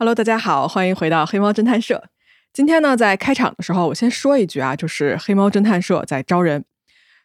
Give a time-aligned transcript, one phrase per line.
[0.00, 2.04] Hello，大家好，欢迎回到黑猫侦探社。
[2.52, 6.64] 今天呢，在开场的时候，我先说一句啊，就是黑猫侦探社在招人。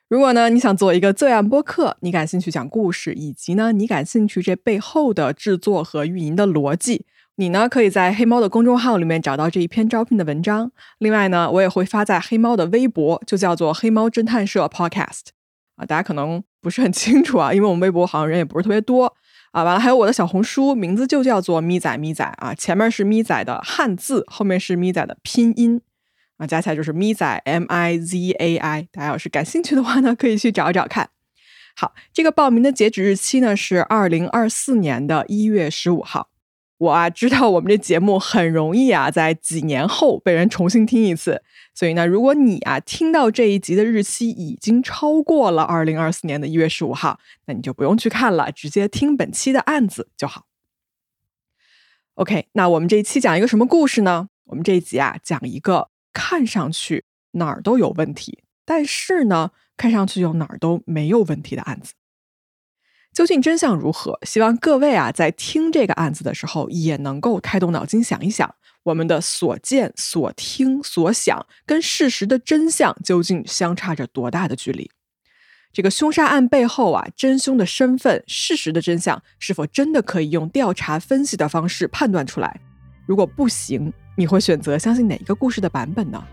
[0.10, 7.06] 如果呢，你想做一个罪案播客，你感兴趣讲故事，以及呢，你感兴趣这背后的制作和运营的逻辑，
[7.36, 10.72] 你呢，可以在黑猫的公众号里面找到这一篇招聘的文章。
[10.98, 15.28] 另外呢，我也会发在黑猫的微博，就叫做黑猫侦探社 Podcast
[15.76, 15.86] 啊。
[15.86, 19.16] 大家可能不是很清楚啊，因为我们微博好像人也不是特别多。
[19.54, 25.80] 啊，完了，还有我的小红书，名字就叫做咪仔咪仔啊，前面是咪仔的汉字，后面是咪仔的拼音
[26.38, 28.88] 啊，加起来就是咪仔 M I Z A I。
[28.92, 31.12] 大家要是感兴趣的话呢，可以去找一找看。
[31.76, 36.30] 好，这个报名的截止日期呢是二零二四年的一月十五号。
[36.84, 41.42] 我啊知道我们这节目很容易啊，在几年后被人重新听一次，
[41.74, 50.46] 所以呢，如果你啊听到这一集的日期已经超过了二零二四年的一月十五号，那你就不用去看了，直接听本期的案子就好。
[52.16, 54.28] OK，那我们这一期讲一个什么故事呢？
[54.48, 61.94] 我们这一集啊讲一个看上去哪儿都有问题，但是呢看上去又哪儿都没有问题的案子。
[63.14, 64.18] 究竟真相如何？
[64.24, 74.90] 希望各位啊，在听这个案子的时候，也能够开动脑筋想一想，我们的所见、所听、所想，跟事实的真相究竟相差着多大的距离？
[75.72, 82.60] 这个凶杀案背后啊，真凶的身份、事实的真相，是否真的可以用调查分析的方式判断出来？
[83.06, 86.24] 如果不行，你会选择相信哪一个故事的版本呢？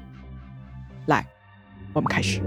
[1.06, 1.26] 来，
[1.92, 2.40] 我们开始。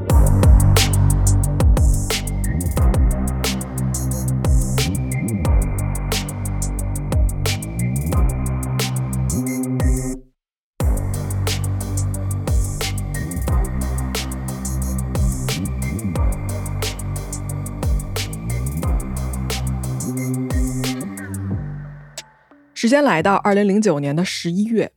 [22.83, 24.91] 时间来到二零零九年的十一月，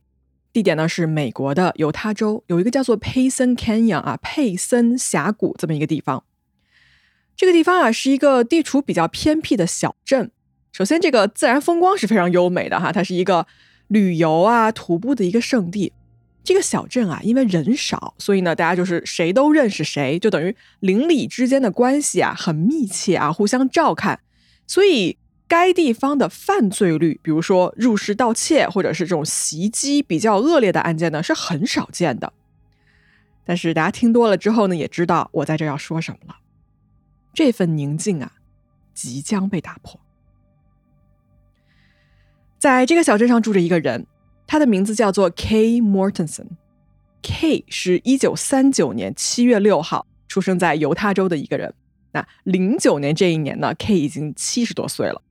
[0.51, 6.25] 地点呢是美国的犹他州，有一个叫做 Payson Canyon 啊佩森峡谷这么一个地方。
[7.37, 10.29] 这个地方啊是一个地处比较偏僻的小镇。
[10.73, 13.47] 首先，这个自然风光是非常优美的哈，它是一个
[13.87, 15.93] 旅游啊徒步的一个圣地。
[16.43, 24.19] 这个小镇啊，因为人少，所以呢大家就是谁都认识谁，就等于邻里之间的关系啊很密切啊，互相照看，
[24.67, 25.17] 所以。
[25.47, 32.33] 该地方的犯罪率，比如说入室盗窃或者是这种袭击比较恶劣的案件呢，是很少见的。
[33.45, 36.35] 但是大家听多了之后呢，也知道我在这要说什么了。
[37.33, 38.33] 这份宁静啊，
[38.93, 39.99] 即将被打破。
[42.57, 44.05] 在这个小镇上住着一个人，
[44.45, 45.79] 他的名字叫做 K.
[45.79, 46.47] Mortensen。
[47.21, 51.73] K 是一九三九年七月六号出生在犹他州的一个人。
[52.11, 55.21] 那零九年这一年呢，K 已经七十多岁了。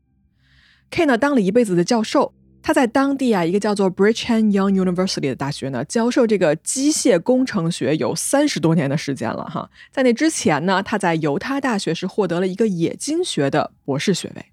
[0.90, 2.32] K 呢当了一辈子的教授，
[2.62, 9.68] 他在当地啊一个叫做 Brigham Young University 的大学呢教授这个机械工程学有三十多年的时间了哈。
[9.92, 14.46] 在那之前呢，他在犹他大学是获得了一个冶金学的博士学位。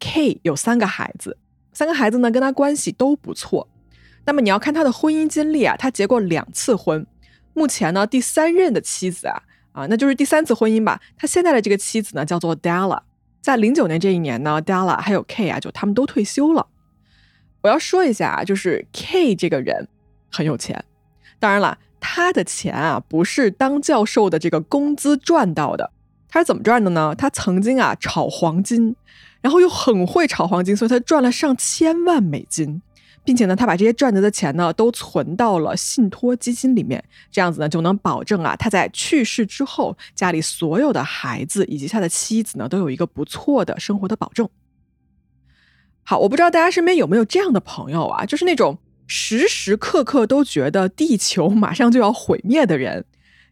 [0.00, 1.36] K 有三个孩子，
[1.72, 3.68] 三个孩子呢跟他关系都不错。
[4.24, 7.04] 那么你要看他的婚姻经历啊，他结过两次婚，
[7.54, 9.42] 目前呢第三任的妻子啊
[9.72, 11.00] 啊那就是第三次婚姻吧。
[11.16, 13.00] 他现在的这个妻子呢叫做 Della。
[13.48, 16.66] 在零九年这一年呢，Della 还有 K 啊，就他们都退休了。
[17.62, 19.88] 我要说一下啊，就是 K 这个人
[20.30, 20.84] 很有钱，
[21.38, 25.90] 当然了，他的钱啊不是当教授的这个工资赚到的，
[26.28, 27.14] 他是怎么赚的呢？
[27.16, 28.94] 他曾经啊炒黄金，
[29.40, 32.82] 然后又很会炒黄金，所以他赚了上千万美金。
[33.28, 44.48] 并且呢，他把这些赚得的钱呢，都存到了信托基金里面，这样子呢，就能保证啊，他在去世之后，家里所有的孩子以及他的妻子呢，都有一个不错的生活的保证。
[46.04, 53.04] 好，我不知道大家身边有没有这样的朋友啊，就是那种时时刻刻都觉得地球马上就要毁灭的人。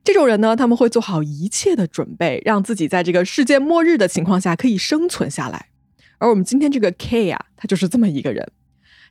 [0.03, 5.67] 这种人呢，他们会做好一切的准备，让自己在这个世界末日的情况下可以生存下来。
[6.17, 8.51] 而我们今天这个 K 啊，他就是这么一个人。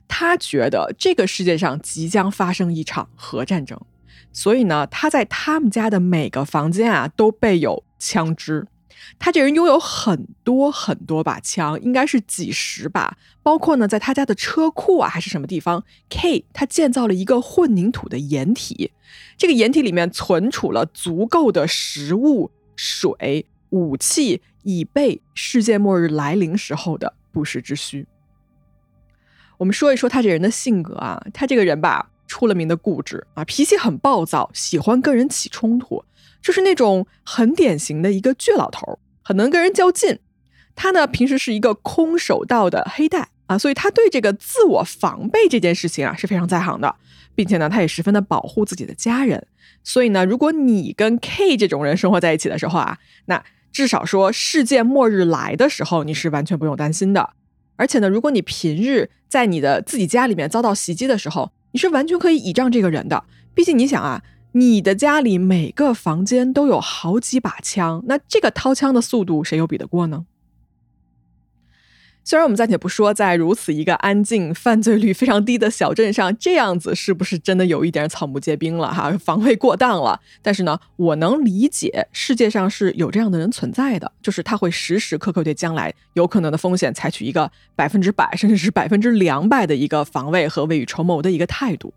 [0.08, 3.80] 他觉得这个世界上即将发生一场核战争，
[4.32, 8.66] 所以呢，他在他们家的每个房间啊都备有枪支。
[9.18, 18.90] 他这人拥有很多很多把枪，应该是几十把，包括呢，在他家的车库啊还是什么地方，K 他建造了一个混凝土的掩体，
[19.36, 28.06] 这个掩体里面存储了足够的食物、水、武器，以备世界末日来临时候的不时之需。
[29.58, 36.04] 我们说一说他这人的性格啊，他这个人吧，出了名的固执啊，脾气很暴躁，喜欢跟人起冲突，
[36.42, 40.18] 就是那种很典型的一个倔老头，很能跟人较劲。
[40.74, 46.94] 他呢，平时是一个空手道的黑带啊，所以他对这个自我防备这件事情啊是非常在行的，
[47.34, 49.46] 并且呢，他也十分的保护自己的家人。
[49.82, 53.42] 所以呢，如果你跟 K 这种人生活在一起的时候啊，那
[53.72, 57.30] 至少说世界末日来的时候，你是完全不用担心的。
[57.76, 63.24] 而且呢，如果你平日在你的自己家里面遭到袭击的时候，你是完全可以倚仗这个人的。
[63.54, 70.24] 毕竟你想啊，你的家里每个房间都有好几把枪，那这个掏枪的速度，谁又比得过呢？
[72.28, 80.20] 虽然我们暂且不说，在如此一个安静、犯罪率非常低的小镇上，这样子是不是真的有一点草木皆兵了哈，防卫过当了？
[80.42, 91.94] 但是呢，我能理解世界上是有这样的人存在的，就是他会时时刻刻对将来有可能的风险采取一个百分之百，甚至是百分之两百的一个防卫和未雨绸缪的一个态度。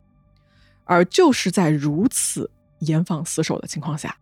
[0.84, 2.52] 而就是在如此
[2.82, 4.16] 严防死守的情况下，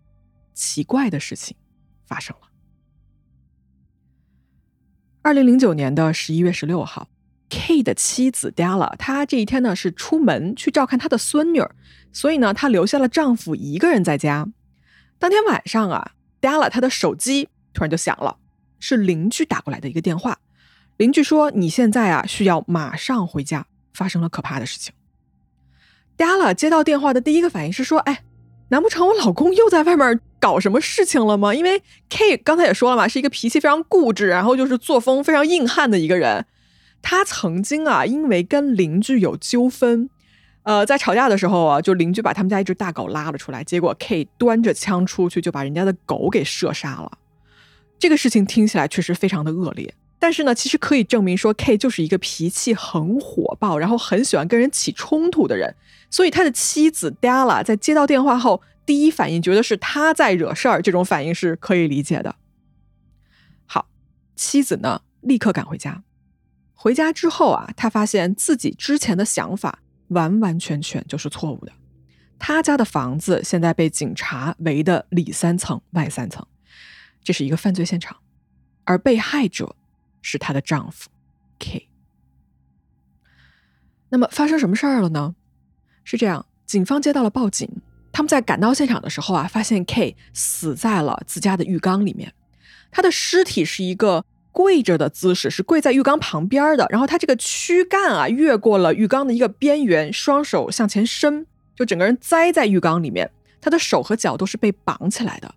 [0.53, 1.57] 奇怪的事情
[2.05, 2.47] 发生了。
[5.27, 7.09] 二零零九年的十一月十六号
[7.49, 11.69] ，K 的妻子 Della，她这一天呢是出门去照看她的孙女儿，
[12.13, 14.47] 所以呢，她留下了丈夫一个人在家。
[15.19, 18.37] 当天晚上啊，Della 她的手机突然就响了，
[18.79, 20.39] 是邻居打过来的一个电话。
[20.95, 24.93] 邻居说：“你现在啊需要马上回家，发生了可怕的事情。
[26.17, 28.23] ”Della 接到电话的第一个反应是说：“哎。”
[28.69, 31.53] 难不成我老公又在外面搞什么事情了吗？
[31.53, 36.45] 因为 K 刚才也说了嘛，是一个脾气非常固执，然后就是作风非常硬汉的一个人。
[37.01, 40.09] 他曾经啊，因为跟邻居有纠纷，
[40.63, 47.11] 呃，在吵架的时候啊，就邻居把他们家一只大狗拉了出来，结果 K 端着枪出去就把人家的狗给射杀了。
[47.99, 49.93] 这个事情听起来确实非常的恶劣。
[50.19, 55.75] 但是呢，其实可以证明说，K 就是一个脾气很火爆，然后很喜欢跟人起冲突的人。
[56.09, 62.35] 所以他的妻子 Della 在接到电话后，第一反应觉得是他在惹事儿，这种反应是可以理解的。
[63.67, 63.87] 好，
[64.35, 66.03] 妻子呢立刻赶回家。
[66.73, 71.71] 回家之后啊，他发现自己之前的想法完完全全就是错误的。
[72.39, 76.43] 他家的房子现在被警察围的里三层外三层，
[77.23, 78.17] 这是一个犯罪现场，
[78.85, 79.75] 而被害者。
[80.19, 81.09] 是她的丈夫
[81.57, 81.87] ，K。
[84.09, 85.35] 那么发生什么事儿了呢？
[86.03, 87.69] 是这样，警方接到了报警，
[88.17, 92.33] 他们在赶到现场的时候啊，发现 K 死在了自家的浴缸里面。
[92.89, 96.87] 他的尸体是一个跪着的姿势，是跪在浴缸旁边的。
[96.89, 103.29] 然后他这个躯干啊，越过了浴缸的一个边缘，双手向前伸，就整个人栽在浴缸里面。
[103.61, 105.53] 他的手和脚都是被绑起来的。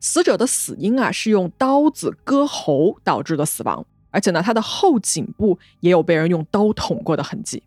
[0.00, 3.84] 死者的死因啊，是用刀子割喉导致的死亡。
[4.10, 7.62] 而且呢，他的后颈部也有被人用刀捅过的痕迹，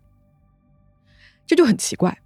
[1.46, 2.18] 这就很奇怪。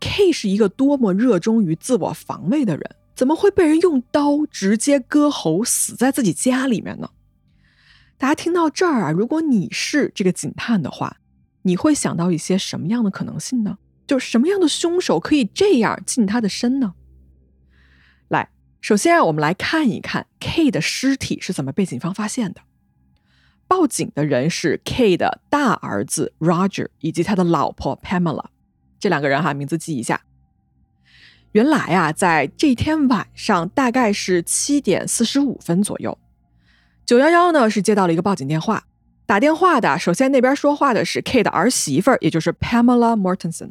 [0.00, 7.10] K 是一个多么热衷于自我防卫的人，怎么会被人用刀直接割喉死在自己家里面呢？
[8.16, 11.18] 大家听到这儿啊，如果你是这个警探的话，
[11.62, 13.78] 你会想到一些什么样的可能性呢？
[14.06, 16.94] 就是什么样的凶手可以这样近他的身呢？
[18.28, 22.62] 来，首先让我们来看一看 K 的尸体是怎么被警方发现的。
[23.66, 28.46] 报警的人是 K 的大儿子 Roger 以及他的老婆 Pamela，
[28.98, 30.20] 这两个人哈名字记一下。
[31.52, 36.16] 原来啊，在这天晚上大概是七点四十五分左右，
[37.06, 38.84] 九幺幺呢是接到了一个报警电话。
[39.24, 43.70] 打电话的首先那边说话的是 K 的儿媳妇儿，也就是 Pamela Mortensen。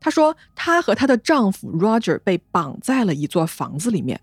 [0.00, 4.18] 她说她和她的丈夫 Roger 被绑在了一座房子里面，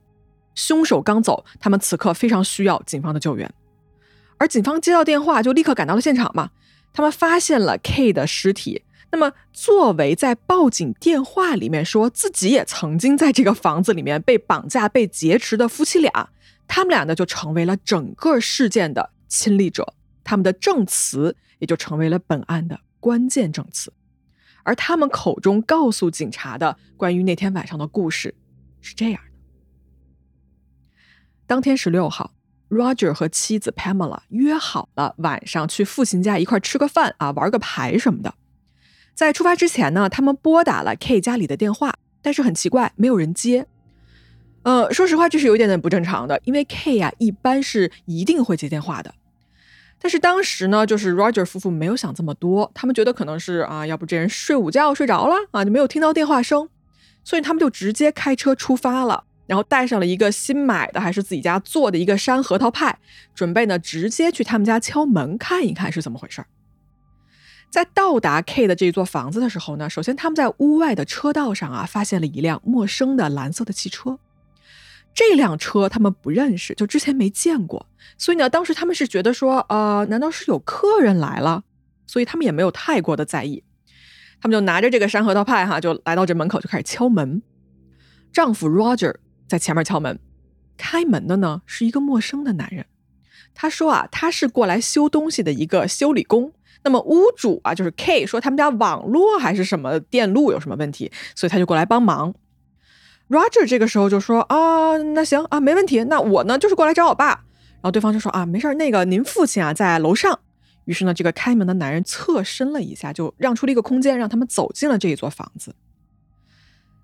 [0.56, 3.52] 凶手刚走，他们此刻非常需要警方的救援。
[4.40, 6.50] 而警方接到电话，就立刻赶到了现场嘛。
[6.94, 8.84] 他们发现了 K 的尸体。
[9.12, 16.30] 那么，作为在报警电话里面说自己也曾经在这个房子里面被绑架、被劫持的夫妻俩，
[16.68, 19.94] 他们俩呢就成为了整个事件的亲历者。
[20.24, 23.94] 他们的证词也就成为了本案的关键证词。
[24.64, 28.36] 而他们口中告诉警察的关于那天晚上的故事
[28.82, 29.32] 是这样的：
[31.48, 32.34] 当天十六号。
[32.70, 38.36] Roger 和妻子 Pamela 约好了晚上去父亲家一块吃个饭啊，玩个牌什么的。
[39.18, 43.66] 在出发之前呢，他们拨打了 K 家里的电话，但是很奇怪，没有人接。
[44.62, 49.16] 呃，说实话，这是有一点点不正常的，因为 K 呀一般是一定会接电话的。
[50.00, 56.70] 但是当时呢，就是 Roger 夫妇没有想这么多，他们觉得可能是啊，要不这人睡午觉睡着了啊，就没有听到电话声，
[57.24, 59.24] 所以他们就直接开车出发了。
[59.48, 63.00] 然后带上了一个新买的还是自己家做的一个山核桃派，
[63.34, 66.48] 准备呢直接去他们家敲门看一看是怎么回事儿。
[67.70, 74.18] 在到达 K 的这座房子的时候呢，首先他们在屋外的车道上啊发现了一辆陌生的蓝色的汽车，
[75.14, 77.86] 这辆车他们不认识，就之前没见过，
[78.18, 81.64] 所以呢当时他们是觉得说，呃，难道是有客人来了？
[82.08, 83.64] 所以他们也没有太过的在意。
[84.40, 87.42] 他们就拿着这个山核桃派哈，就来到这门口就开始敲门。
[88.32, 89.16] 丈夫 Roger
[89.48, 90.20] 在前面敲门，
[90.78, 92.86] 开门的呢是一个陌生的男人。
[93.54, 96.54] 他说啊，他是过来修东西的一个修理工。
[96.88, 102.34] 那么屋主啊，就是 K 说他们家网络还是什么电路有什么问题，所以他就过来帮忙。
[103.28, 106.06] Roger 这个时候就说啊，那行啊，没问题。
[106.06, 107.28] 那我呢就是过来找我爸。
[107.28, 110.40] 然后对方就说啊，没事儿，那个您父亲啊在楼上。
[110.86, 115.76] 于是呢，这个开门的男人侧身了一下，就让出了一个空间，让他们走进了这一座房子。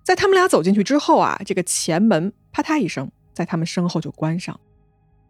[0.02, 4.58] 在他们俩走进去之后啊，这个前门啪嗒一声在他们身后就关上。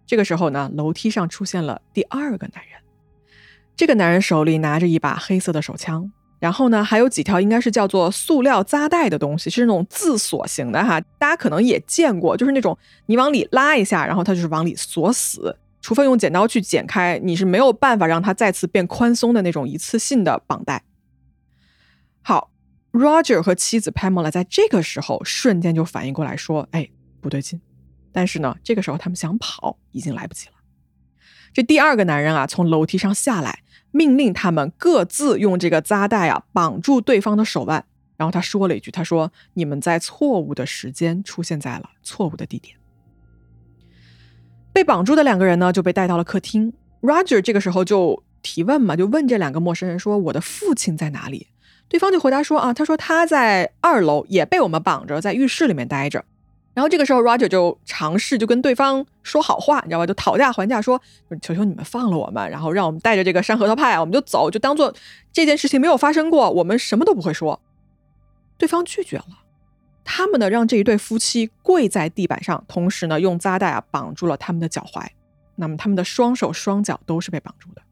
[0.06, 2.83] 这个时候呢，楼梯上出现了第二个男人。
[3.76, 11.00] 这个男人手里拿着一把黑色的手枪，然后呢，还有几条应该是叫做塑料扎带的东西，是那种自锁型的哈。
[11.18, 12.76] 大家可能也见过，就是那种
[13.06, 15.56] 你往里拉一下，然后它就是往里锁死。
[15.80, 20.82] 除非用剪刀去剪开，你是没有办法让它再次变宽松的那种一次性的绑带。
[22.22, 22.50] 好
[22.92, 26.88] ，Roger 和妻子 Pamela 在这个时候瞬间就反应过来，说：“哎，
[27.20, 27.60] 不对劲。”
[28.12, 30.53] 但是呢，这个时候他们想跑已经来不及了。
[31.54, 33.60] 这第二个男人啊，从楼梯上下来，
[33.92, 37.84] 命令他们各自用这个扎带啊绑住对方的手腕，
[38.16, 42.76] 然后他说了一句：“他说你们在错误的时间出现在了错误的地点。”
[44.74, 46.72] 被绑住的两个人呢，就被带到了客厅。
[47.00, 51.46] Roger 这个时候就提问嘛，就问这两个陌生人说：“我的父亲在哪里？”
[51.88, 56.24] 对方就回答说：“啊，他说他在二楼，也被我们绑着，在浴室里面待着。”
[56.74, 60.06] 然后这个时候，Roger 就尝试就跟对方说好话，你知道吧？
[60.06, 61.00] 就讨价还价说
[61.40, 64.92] ：“求求你们放了我们，然后让我们带着这个山核桃派，我们就走，就当做
[65.32, 67.60] 这件事情没有发生过，我们什么都不会说。”
[68.58, 69.26] 对方拒绝了。
[70.02, 75.06] 他们呢，让这一对夫妻跪在地板上，同时呢，用扎带啊绑住了他们的脚踝。
[75.54, 77.82] 那么他们的双手双脚都是被绑住的。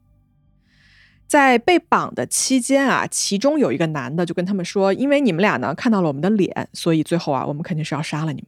[1.25, 8.47] 在被绑的期间啊，其中有一个男的就跟他们说：“因为你们俩呢看到了我们的脸，所以最后啊，我们肯定是要杀了你们。”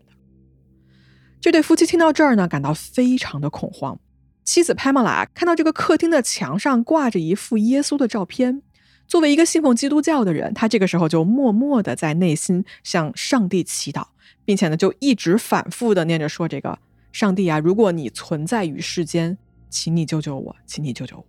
[1.45, 3.99] 这对夫妻听到这儿呢，感到非常的恐慌。
[4.43, 8.63] 妻子 Pamela 看到这个客厅的墙上挂着一幅耶稣的照片。
[9.07, 14.07] 作为一个信奉基督教的人，他这个时候就默默的在内心向上帝祈祷，
[14.43, 16.79] 并且呢，就一直反复的念着说：“这个
[17.11, 19.37] 上帝啊，如果你存在于世间，
[19.69, 21.25] 请你救救我，请你救救我。”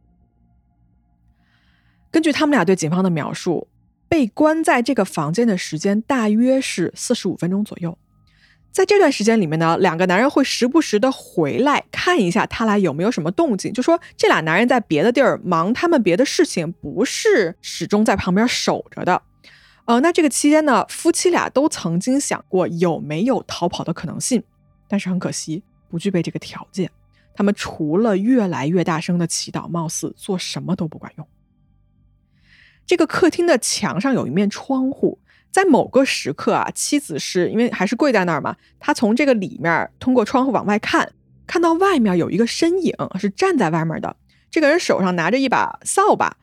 [2.11, 3.69] 根据他们俩对警方的描述，
[4.09, 7.99] 被关在这个房间的时间大约是四十五分钟左右。
[8.77, 13.73] 在这段时间里面呢，两个男人会时不时的回来看一下他俩有没有什么动静。
[13.73, 19.23] 就说这俩男人在别的地儿忙他们别的事情，不是始终在旁边守着的。
[19.87, 24.43] 呃，那这个期间呢，夫妻俩都曾经想过有没有逃跑的可能性，
[24.87, 26.91] 但是很可惜不具备这个条件。
[27.35, 31.27] 他们除了越来越大声的祈祷，貌似做什么都不管用。
[32.85, 35.19] 这个客厅的墙上有一面窗户。
[35.57, 41.11] 在某个时刻啊，妻子是因为还是跪在那儿嘛，她从这个里面通过窗户往外看，
[41.47, 44.15] 看到外面有一个身影是站在外面的。
[44.51, 46.37] 这个人手上拿着一把扫把。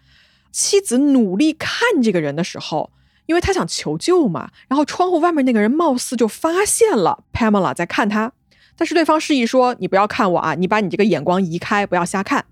[0.51, 2.91] 妻子努力看这个人的时候，
[3.27, 8.31] 因为他想求救嘛，然后窗户外面那个人貌似就发现了 Pamela 在看他，
[8.75, 12.43] 但是对方示意说：“你不要看我啊，你把你这个眼光移开，不要瞎看。”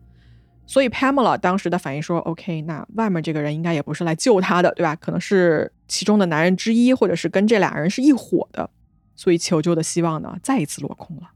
[0.68, 4.96] 所以 Pamela 当时的反应说：“OK，那外面这个人应该也不是来救他的，对吧？
[4.96, 8.70] 可能是其中的男人之一，或者是跟这俩人是一伙的。
[9.14, 11.32] 所以求救的希望呢，再一次落空了。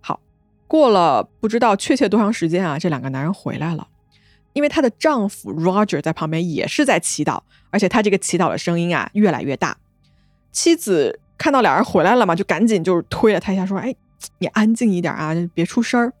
[0.00, 0.20] 好，
[0.66, 3.86] 过了不知道确切多长时间啊，这两个男人回来了，
[4.54, 9.78] 因为她的丈夫 Roger 在旁边也是在祈祷，而且他这个祈祷的声音啊越来越大。
[10.50, 13.94] 妻子看到俩人回来了嘛，就赶紧就是推了他一下，说：‘哎，
[14.38, 16.12] 你安静一点啊，别出声儿。’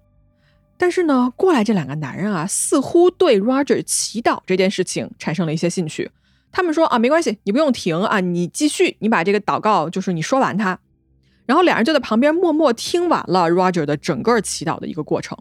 [0.78, 6.10] 但是呢，过来这两个男人啊，似乎对 Roger 祈祷这件事情产生了一些兴趣。
[6.50, 10.78] 他们说啊，没关系，你不用停啊，你继续，你把这个祷告就是你说完它。
[11.46, 15.38] 然后两人就在旁边默默听完了 Roger 的整个祈祷的一个过程。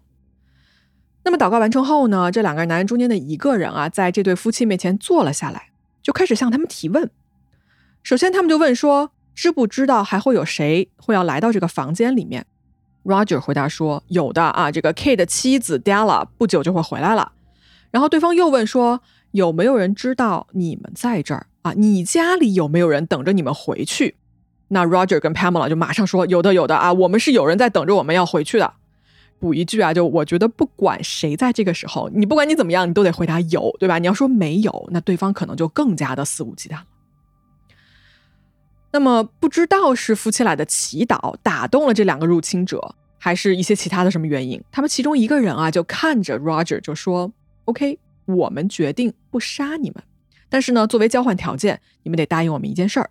[1.23, 5.71] 那么祷告完成后呢，这两个男人中间的一个人啊，在这对夫妻面前坐了下来，
[6.01, 7.09] 就开始向他们提问。
[8.03, 12.45] 首先，他们就问说，知不知道还会有谁会要来到这个房间里面
[13.03, 17.33] ？Roger 回答说：“有的啊，这个 K 的妻子 Della 不久就会回来了。”
[17.91, 21.74] 然后对方又问说：“有没有人知道你们在这儿啊？
[21.74, 24.15] 你家里有没有人等着你们回去？”
[24.69, 28.74] 那 Roger 跟 Pamela 就马上说：“有的，有的啊，我们是有人在等着我们要回去的。”
[29.39, 34.00] 补一句啊，就我觉得不管谁在这个时候，你不管你怎么样，你都得回答有，对吧？
[34.00, 36.84] 你要说没有，那对方可能就更加的肆无忌惮了。
[38.91, 44.60] 那么不知道是夫妻俩的祈祷打动了这两个入侵者，还是一些其他的什么原因？
[44.72, 47.31] 他们其中一个人啊，就看着 Roger 就说
[47.65, 50.03] ：“OK，我们决定不杀你们，
[50.50, 53.10] 但是呢，作为交换条件，你们得答应我们一件事儿。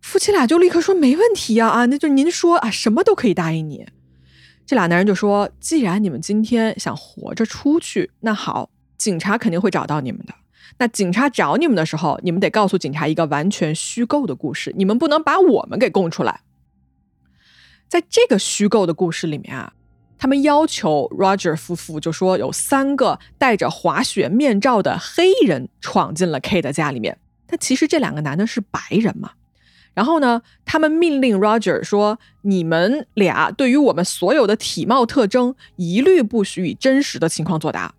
[0.00, 3.86] 夫妻俩就立刻说没问题呀，啊，那就您说啊，什么都可以答应你。
[4.64, 10.34] 这俩男人就说，既然你们今天想活着出去，那好，警察肯定会找到你们的。
[10.78, 16.40] 那警察找你们的时候，你们得告诉警察一个完全虚构的故事，你们不能把我们给供出来。
[17.88, 19.74] 在这个虚构的故事里面啊，
[20.22, 29.32] 他们要求 Roger 夫妇就说有三个戴着滑雪面罩的黑人闯进了 K 的家里面，但其实这两个男的是白人嘛。
[29.94, 37.92] 然后呢，他们命令 Roger 说：“你们俩对于我们所有的体貌特征一律不许以真实的情况作答。”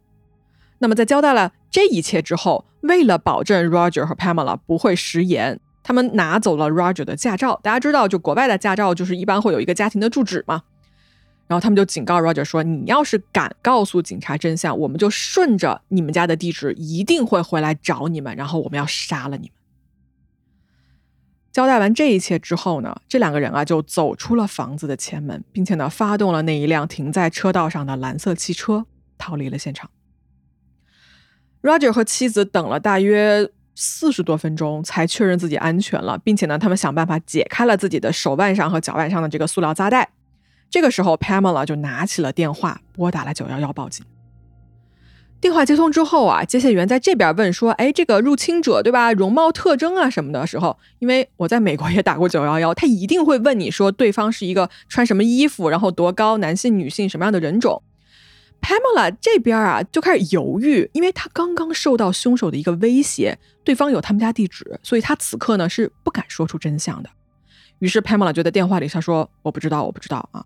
[0.80, 7.60] 那么在交代了这一切之后，为了保证 Roger 和 Pamela 不会食言，他们拿走了 Roger 的驾照。
[7.62, 10.62] 大家知道，就国外的驾照就是一般会有一个家庭的住址嘛。
[11.54, 19.52] 然后他们就警告 Roger 说：“你要是敢告诉警察真相，我们就顺着你们家的地址一定会回来找你们，然后我们要杀了你们。”
[21.54, 28.88] 交代完这一切之后呢，这两个人啊就走出了房子的前门，并且呢发动了那一辆停在车道上的蓝色汽车，
[29.20, 29.92] 逃离了现场。
[31.62, 40.10] Roger 和妻子等了大约四十多分钟，才确认自己安全了，并且呢，他们想办法解开了自己的手腕上和脚腕上的这个塑料扎带。
[40.74, 44.04] 这个时候，Pamela 就拿起了电话，拨打了九幺幺报警。
[45.40, 49.14] 电话接通之后啊，接线员在这边问说：“哎，这个入侵者对吧？
[49.14, 57.84] 容貌特征啊什么的时候，因为我在美国也打过九幺幺，他一定会问你说对方是一个穿什么衣服，然后多高，男性、女性，什么样的人种。”
[58.60, 67.12] Pamela 这边啊就开始犹豫，因为他刚刚受到凶手的一个威胁，对方有他们家地址，所以他此刻呢是不敢说出真相的。
[67.78, 70.44] 于是 Pamela 就在电话里他说：“我不知道，我不知道啊。”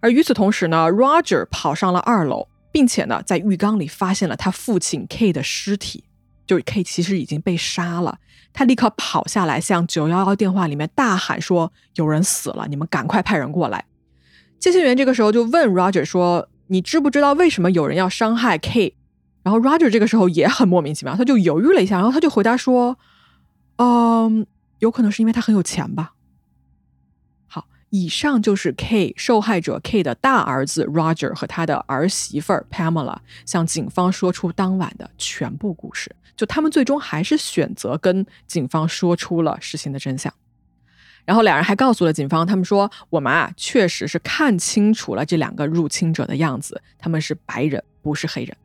[0.00, 2.48] 而与此同时呢，Roger 跑上了二楼。
[2.72, 6.04] 并且呢，在浴缸里发现了他父亲 K 的尸体，
[6.46, 8.20] 就是 K 其实已经被杀了。
[8.52, 13.86] 他立刻跑下来，向九幺幺电话里面大喊说：“有人死了，你们赶快派人过来。”
[14.60, 18.94] 接线员这个时候就问 Roger 说：“你知不知道为什么有人要伤害 K？”
[19.42, 22.96] 然后 Roger 这个时候也很莫名其妙，他就犹豫了一下，然后他就回答说
[23.78, 24.46] ：“嗯，
[24.78, 26.12] 有可能是因为他很有钱吧。”
[27.90, 36.14] 以上就是 K 受害者 K 的大儿子 Roger 和他的儿媳妇 Pamela 向警方说出当晚的全部故事。
[36.36, 40.32] 就他们最终还是选择跟警方说出了事情的真相。
[41.26, 48.56] 然后两人还告诉了警方，他们说我们啊确实是看清楚了这两个入侵者的样子，他们是白人，不是黑人。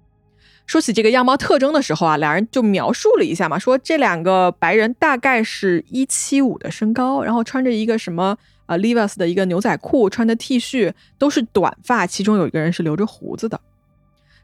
[0.65, 8.37] 说起这个样貌特征的时候啊，两人就描述了一下嘛，说这两个白人大概是一七五的身高，然后穿着一个什么。
[8.67, 13.61] 啊，Levi's 的一个牛仔裤，穿的 T 恤都是短发，其中有一个人是留着胡子的。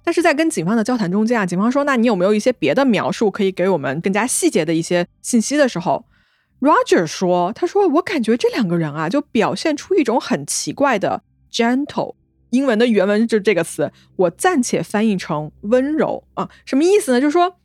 [0.04, 6.06] 但是在跟警方的交谈中间啊，警方说：“那你有没有一些别的描述可以给我们更加细节的一些信息？”的时候
[6.60, 12.14] ，Roger 说：“他说我感觉这两个人啊，就表现出一种很奇怪的 gentle，
[12.52, 17.20] 英文的原文就是这个词，我暂且翻译成温柔啊，什么意思呢？
[17.20, 17.58] 就是说。”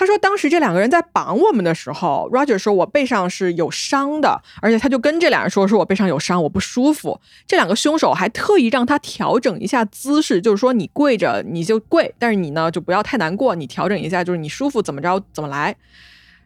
[0.00, 7.20] 他说，当时这两个人在绑我们的时候，Roger 说我背上是有伤的，而且他就跟这俩人说，说我背上有伤，我不舒服。
[7.48, 15.74] 这两个凶手还特意让他调整一下姿势，就是说你跪着你就跪，但是你呢就不要太难过，你调整一下，就是你舒服怎么着怎么来。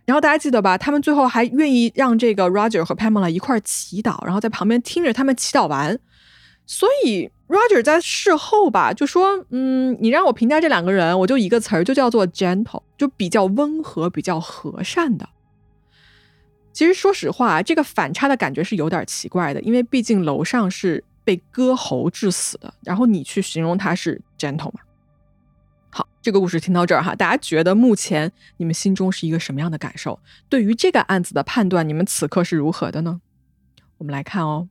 [0.06, 0.78] 然后大家记得吧？
[0.78, 5.98] 他们最后还愿意让这个 Roger 和 Pamela 一块儿祈祷，然后在旁边听着他们祈祷完。
[6.64, 15.28] 所以 Roger 在事后吧就说：“嗯，你让我评价这两个人，我就一个词儿，就叫做 gentle，就比较温和、比较和善的。
[16.72, 24.80] 其实说实话，这个反差的感觉是有点奇怪的，因为毕竟楼上是被割喉致死的，然后你去形容他是 gentle 嘛？
[25.90, 30.18] 好，这个故事听到这儿哈，大家觉得目前你们心中是一个什么样的感受？
[30.48, 33.20] 对于这个案子的判断，你们此刻是如何的呢？
[33.98, 34.70] 我们来看哦。”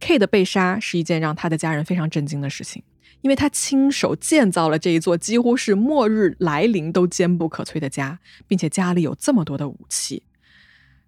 [0.00, 2.82] K 的被杀是一件让他的家人非常震惊的事情，
[3.20, 10.22] 因为他亲手建造了这一座几乎是末日来临都坚不可摧的家，并且家里有这么多的武器，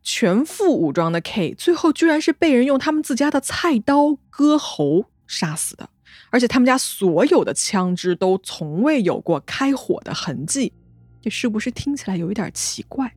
[0.03, 5.89] 全副武装的 K 最后居然是被人用他们自家的菜刀割喉杀死的，
[6.31, 10.73] 而且他们家所有的枪支都从未有过开火的痕迹，
[11.23, 13.15] 这是不是听起来有一点奇怪？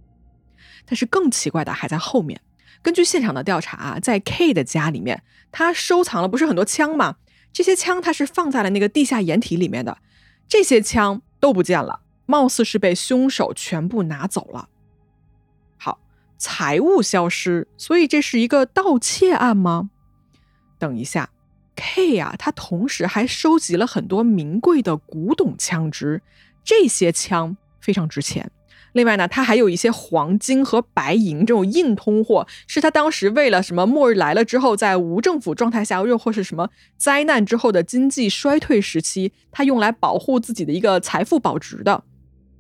[0.85, 2.39] 但是更奇怪的还在后面。
[2.85, 7.15] 根据现场的调查，在 K 的家里面，他收藏了不是很多枪吗？
[7.51, 9.97] 这些枪他是放在了那个地下掩体里面的，
[10.47, 14.69] 这些枪都不见了，貌似是被凶手全部拿走了。
[15.77, 15.99] 好，
[16.37, 19.89] 财物消失，所以这是一个盗窃案吗？
[20.77, 21.31] 等一下
[21.75, 26.21] ，K 呀，他同时还收集了很多名贵的古董枪支，
[26.63, 28.51] 这些枪非常值钱。
[28.95, 42.05] 另外呢，他还有一些黄金和白银这种硬通货，是他当时为了什么末日来了之后，在无政府状态下，又或是什么灾难之后的经济衰退时期，他用来保护自己的一个财富保值的。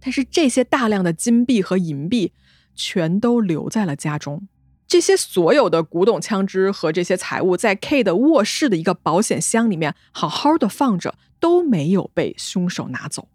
[0.01, 2.33] 但是这些大量的金币和银币
[2.75, 4.45] 全都留在了家中，
[4.85, 13.29] 这些所有的古董枪支和这些财物，在 K 的卧室的一个保险箱里面好好的放着，都没有被凶手拿走。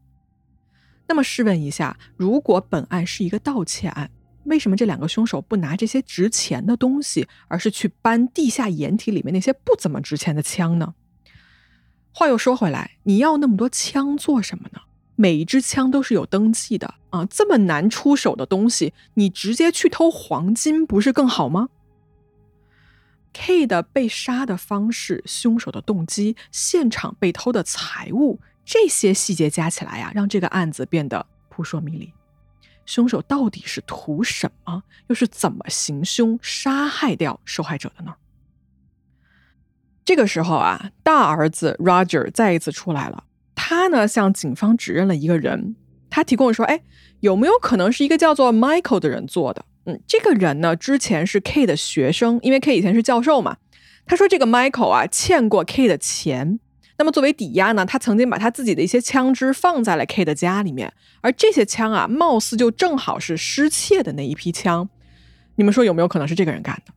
[1.11, 4.09] 那么试问一下，如果本案是一个盗窃案，
[4.45, 10.95] 为什么这两个凶手不拿这些值钱的东西，而是去搬地下掩体里面那些不怎么值钱的枪呢？
[12.13, 14.83] 话又说回来，你要那么多枪做什么呢？
[15.17, 21.71] 每一支枪都是有登记的啊，这么难出手的东西，你直接去偷黄金不是更好吗
[23.33, 28.39] ？K 的被杀的方式、凶手的动机、现场被偷的财物。
[28.73, 32.15] 这些细节加起来呀，让这个案子变得扑朔迷离。
[32.87, 34.85] 凶手到底是图什么？
[35.09, 38.15] 又是怎么行凶杀害掉受害者的呢？
[40.05, 43.25] 这个时候啊，大儿子 Roger 再一次出来了。
[43.57, 45.75] 他呢向警方指认了一个人，
[46.09, 46.85] 他提供说：“哎，
[47.19, 49.65] 有没有可能是一个叫做 Michael 的人做的？
[49.87, 53.57] 嗯，这个人呢之前是 K 的学生，因为 K 以前是教授嘛。
[54.07, 56.61] 他说这个 Michael 啊欠过 K 的钱。”
[57.01, 64.87] 那么作为抵押呢，他曾经把他自己的一些枪支放在了 K 的家里面，而这些枪啊，貌似就正好是失窃的那一批枪。
[65.55, 66.93] 你们说有没有可能是这个人干的？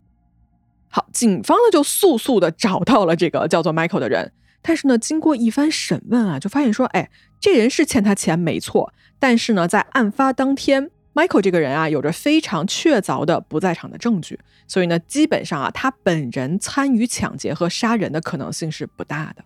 [0.89, 14.38] 好，警方呢就速速的找到了这个叫做 Michael 的人，但是呢，经过一番审问啊，就发现说，哎，这人是欠他钱没错，但是呢，在案发当天，Michael 这个人啊，有着非常确凿的不在场的证据，
[14.68, 19.46] 所以呢，基本上啊，他本人参与抢劫和杀人的可能性是不大的。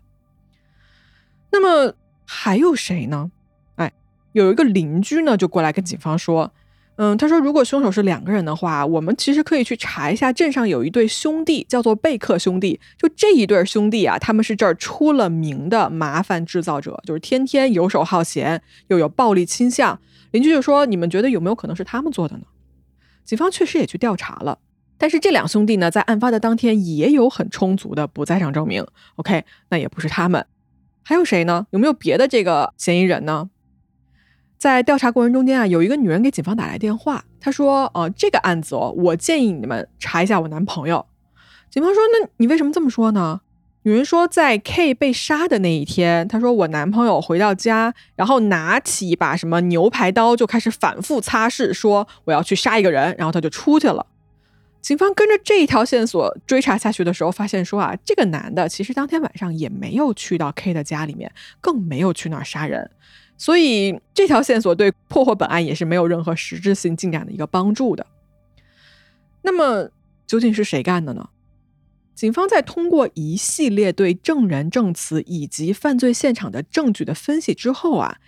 [1.52, 1.94] 那么
[2.26, 3.32] 还有谁呢？
[3.76, 3.92] 哎，
[4.34, 6.52] 有一个邻居呢，就过来跟警方说，
[6.98, 12.80] 嗯，他说如果凶手是两个人的话，我们其实可以去查一下镇上有一对兄弟，叫做贝克兄弟。
[12.98, 20.00] 就这一对兄弟啊，他们是这儿出了名的麻烦制造者，就是天天游手好闲，又有暴力倾向。
[20.32, 22.44] 邻居就说，你们觉得有没有可能是他们做的呢？
[23.24, 24.60] 警方确实也去调查了，
[24.98, 28.86] 但是这两兄弟呢，在案发的当天也有很充足的不在场证明。
[29.16, 30.46] OK，那也不是他们。
[31.08, 31.66] 还有谁呢？
[31.70, 33.50] 有没有别的这个嫌疑人呢？
[34.58, 41.06] 在调查过程中间啊，有一个女人给警方打来电话，她说：“哦，这个案子哦，我建议你们查一下我男朋友。”
[41.72, 43.40] 警方说：“那你为什么这么说呢？”
[43.84, 54.06] 女人说：“在 K 被杀的那一天，她说我男朋友回到家，然后拿起一把什么牛排刀，就开始反复擦拭，说我要去杀一个人，然后他就出去了。”
[54.88, 62.90] 警方跟着这一条线索追查下去的时候，发现说啊，这个男的其实当天晚上也没有去到 K 的家里面，更没有去那儿杀人，
[63.38, 68.08] 所以这条线索对破获本案也是没有任何实质性进展的一个帮助的。
[69.42, 69.90] 那么
[70.26, 71.32] 究竟是谁干的呢？
[72.16, 78.20] 警方在通过一系列对证人证词以及犯罪现场的证据的分析之后啊，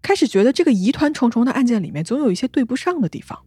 [0.00, 3.38] 开始觉得这个疑团重重的案件里面总有一些对不上的地方。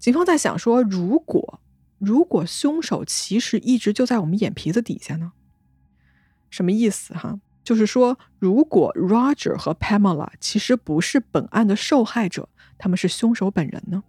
[0.00, 1.60] 警方在想说，如果。
[1.98, 5.32] 如果凶手其实一直就在我们眼皮子底下呢？
[6.50, 7.40] 什么意思哈？
[7.62, 14.02] 就是说，如果 Roger 和 Pamela 其实不是本案的受害者，他们是凶手本人呢？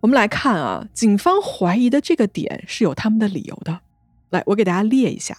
[0.00, 3.80] 我们来看啊，警方怀疑的这个点是有他们的理由的。
[4.30, 5.38] 来，我给大家列一下。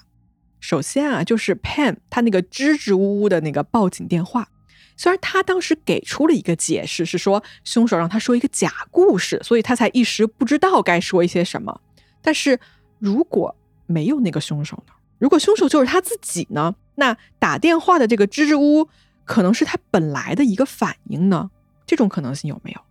[0.60, 4.50] 首先啊，就是 Pam 他那个支支吾吾的那个报警电话。
[4.99, 11.79] 虽然他当时给出了一个解释，是说凶手让他说一个假故事，所以他才一时不知道该说一些什么。
[12.21, 12.59] 但是
[12.97, 14.93] 如果没有那个凶手呢？
[15.17, 16.75] 如果凶手就是他自己呢？
[16.95, 18.89] 那打电话的这个支支吾吾，
[19.23, 21.49] 可能是他本来的一个反应呢？
[21.88, 22.81] 这种可能性有没有？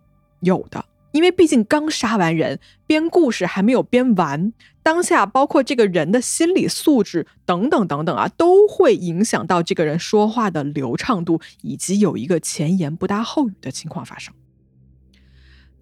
[0.40, 0.82] 有的。
[1.12, 14.34] 因为毕竟刚杀完人，编故事还没有编完，当下包括这个人的心理素质等等等等啊，都会影响到这个人说话的流畅度，以及有一个前言不搭后语的情况发生。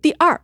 [0.01, 0.41] 第二，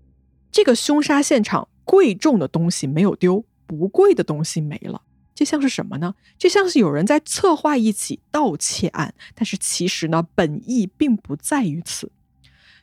[0.50, 5.02] 这个凶杀现场贵重的东西没有丢，不贵的东西没了，
[5.34, 6.14] 这像是什么呢？
[6.36, 12.10] 这像是有人在策划一起盗窃案，但是其实呢，本意并不在于此。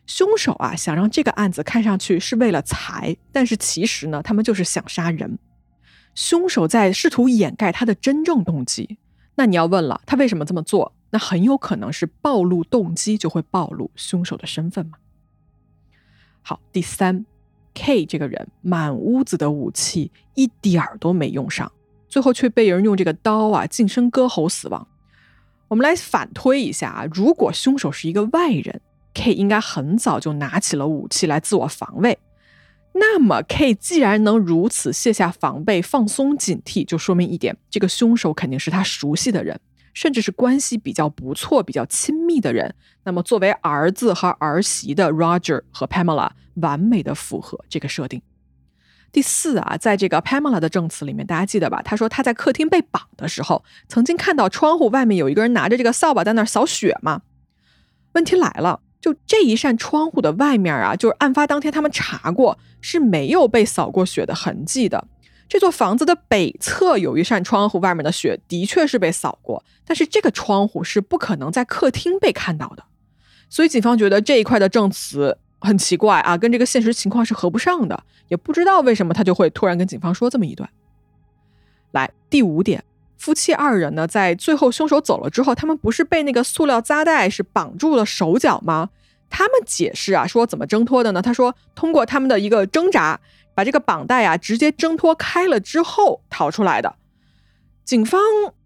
[0.09, 5.37] 凶手啊，想让这个案子看上去是为了财，但是其实呢，他们就是想杀人。
[6.15, 8.97] 凶手在试图掩盖他的真正动机。
[9.35, 10.95] 那你要问了，他为什么这么做？
[11.11, 14.93] 那很有可能是暴露动机就会暴露凶手的身份嘛。
[16.41, 17.23] 好，第三
[17.75, 21.71] ，K 这个人满屋子的武器一点儿都没用上，
[22.07, 24.87] 最后却被人用这个刀啊近身割喉死亡。
[25.67, 28.81] 我们来反推一下啊，如果凶手是一个外人
[29.19, 32.17] ，K 应该很早就拿起了武器来自我防卫。
[32.93, 39.59] 那么 K 既然能如此卸下防备、放松警惕，就说明一点：这个凶手肯定是他熟悉的人，
[39.93, 42.73] 甚至是关系比较不错、比较亲密的人。
[43.03, 48.21] 那么作为儿子和儿媳的 Roger 和 Pamela 完美的符合这个设定。
[49.11, 51.81] 第四啊，在这个 Pamela 的证词里面，大家记得吧？
[51.83, 57.21] 他说他在客厅被绑的时候，曾经看到窗户外面有一个人拿着这个扫把在那儿扫雪嘛。
[58.13, 65.07] 问题来了，就这一扇窗户的外面啊，就是案发当天他们查过是没有被扫过雪的痕迹的。
[65.47, 72.83] 这座房子的北侧有一扇窗户，外面的雪的确是被扫过，但是这个窗户是不可能在客厅被看到的。
[73.49, 75.37] 所以警方觉得这一块的证词。
[75.61, 80.69] 很奇怪啊，跟这个现实情况是合不上的，也不知道为什么他就会突然跟警方说这么一段。
[81.91, 82.81] 来，第五点，
[83.19, 88.89] 夫妻二人呢，在最后凶手走了之后，他们不是被那个塑料扎带是绑住了手脚吗？
[89.29, 91.21] 他们解释啊，说怎么挣脱的呢？
[91.21, 93.19] 他说通过他们的一个挣扎，
[93.53, 96.95] 把这个绑带啊直接挣脱开了之后逃出来的。
[97.85, 98.19] 警方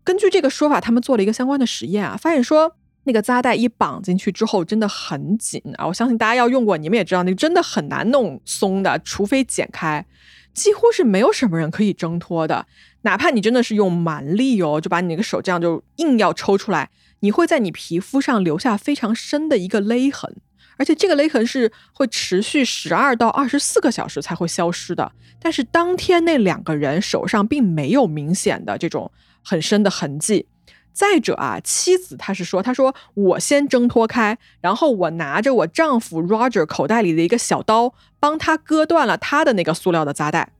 [0.05, 2.77] 根据这个说法，他们做了一个相关的实验啊，发现说。
[3.05, 5.85] 那个扎带一绑进去之后，真的很紧啊！
[5.85, 10.05] 我相信大家要用过，你们也知道，那个真的很难弄松的，除非剪开，
[10.53, 12.65] 几乎是没有什么人可以挣脱的。
[13.03, 16.89] 哪怕你真的是用蛮力哦，就把你那个手这样就硬要抽出来，
[17.19, 20.35] 你会在你皮肤上留下非常深的一个勒痕，
[20.77, 25.11] 而且这个勒痕是会持续十二到二十四个小时才会消失的。
[25.39, 29.11] 但是当天那两个人手上并没有明显的这种
[29.43, 30.47] 很深的痕迹。
[30.93, 40.51] 再者啊，妻子她是说，她说我先挣脱开，然后我拿着我丈夫 Roger 口袋里的一个小刀，帮他割断了他的那个塑料的扎带。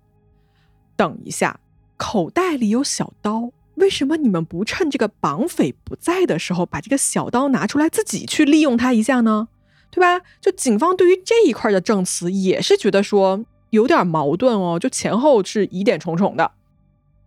[0.98, 1.60] 等一下，
[2.04, 9.48] 口袋里有小刀，为什么你们不趁这个绑匪不在的时候，把这个小刀拿出来自己去利用他一下呢？
[9.90, 10.20] 对吧？
[10.42, 16.52] 就警方对于这一块的证词也是觉得说有点矛盾哦，就前后是疑点重重的。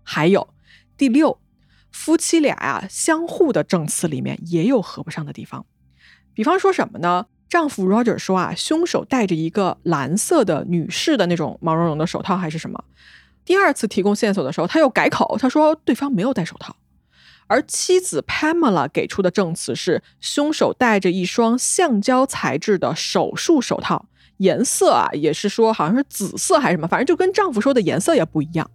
[0.02, 0.46] 还有
[0.98, 1.38] 第六。
[1.90, 5.64] 夫妻俩呀，相互的证词里面也有合不上的地方。
[6.34, 7.24] 比方说什么呢？
[7.48, 12.84] 丈夫 Roger 说啊，凶手戴着一个蓝色的女士的那种毛茸茸的手套，还是什么？
[13.46, 16.76] 第二次提供线索的时候，他又改口，他说对方没有戴手套。
[17.46, 24.04] 而妻子 Pamela 给出的证词是，凶手戴着一双橡胶材质的手术手套，
[24.36, 28.70] 颜色啊也是说好像是紫色还是什么，反正就跟丈夫说的颜色也不一样。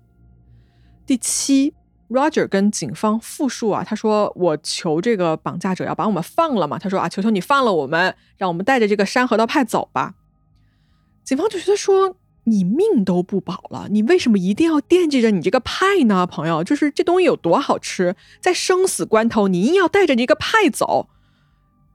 [1.05, 1.75] 第七。
[2.12, 10.15] Roger 跟警方复述啊，他说：“我求这个绑架者要把我们放了嘛。”他说：“啊，求求你放了我们，让我们带着这个山河道派走吧。”
[11.23, 16.63] 警方就觉得说：“你命都不保了，你为什么一定要惦记着你这个派呢，朋友？
[16.63, 21.08] 就是这东西有多好吃，在生死关头你硬要带着这个派走，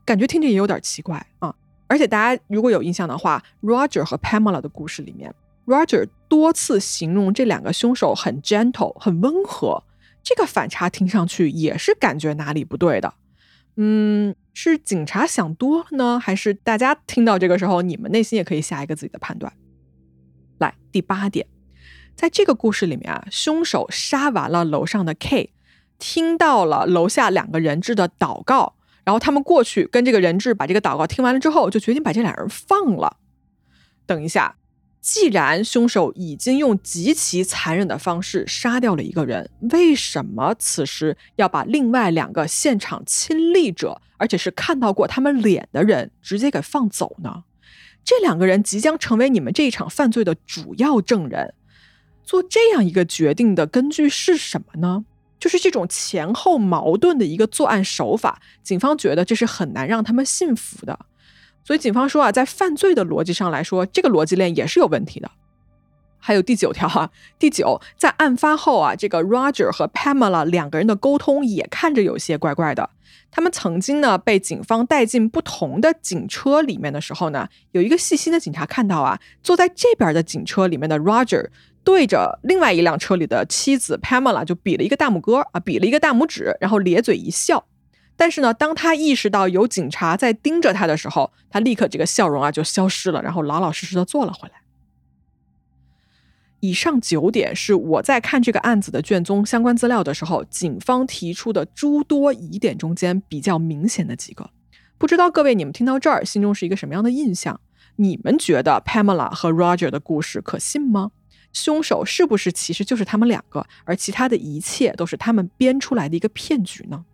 [0.04, 1.54] 感觉听着也有点奇怪啊。
[1.88, 5.35] 而且大家如果有印象的话，Roger 和 Pamela 的故事里面
[5.66, 9.82] ，Roger 多次形容这两个凶手很 gentle，很温和。”
[10.22, 13.14] 这个反差听上去也是感觉哪里不对的，
[13.76, 19.52] 嗯，是警察想多了呢，还是大家听到这个时候，你们内心也可以下一个自己的判断？
[20.96, 21.46] 第八点，
[22.14, 25.52] 在这个故事里面啊，凶手杀完了楼上的 K，
[25.98, 33.18] 听到了楼下两个人质的祷告，然后他们过去跟这个人质把这个祷告听完了之后，就决定把这俩人放了。
[34.06, 34.56] 等一下。
[35.02, 47.44] 既然凶手已经用极其残忍的方式杀掉了一个人，为什么此时要把另外两个现场亲历者，而且是看到过他们脸的人直接给放走呢？
[48.07, 51.53] 这两个人即将成为你们这一场犯罪的主要证人，
[52.23, 55.05] 做这样一个决定的根据是什么呢？
[55.40, 60.97] 就是这种前后矛盾的一个作案手法，警方觉得这是很难让他们信服的。
[61.64, 65.29] 所以警方说啊，在犯罪的逻辑上来说，这个逻辑链也是有问题的。
[66.26, 67.08] 还有第九条啊，
[67.38, 72.90] 第九，在案发后啊，这个 Roger 和 Pamela 两个人的沟通也看着有些怪怪的。
[73.30, 81.46] 他们曾经呢被警方带进不同的警车里面的时候呢，有一个细心的警察看到啊，坐在这边的警车里面的 Roger
[81.84, 87.64] 对着另外一辆车里的妻子 Pamela 就比了一个大拇哥啊，比了一个大拇指，然后咧嘴一笑。
[88.16, 94.54] 但是呢，当他意识到有警察在盯着他的时候，他立刻这个笑容啊就消失了，然后老老实实的坐了回来。
[96.66, 104.50] 以上九点是我在看这个案子的卷宗相关资料的时候，警方提出的诸多疑点中间比较明显的几个。
[104.98, 107.61] 不知道各位你们听到这儿心中是一个什么样的印象？
[107.94, 111.12] 你们觉得 Pamela 和 Roger 的故事可信吗？
[111.52, 117.05] 凶手是不是其实就是他们两个，而其他的一切都是他们编出来的一个骗局呢？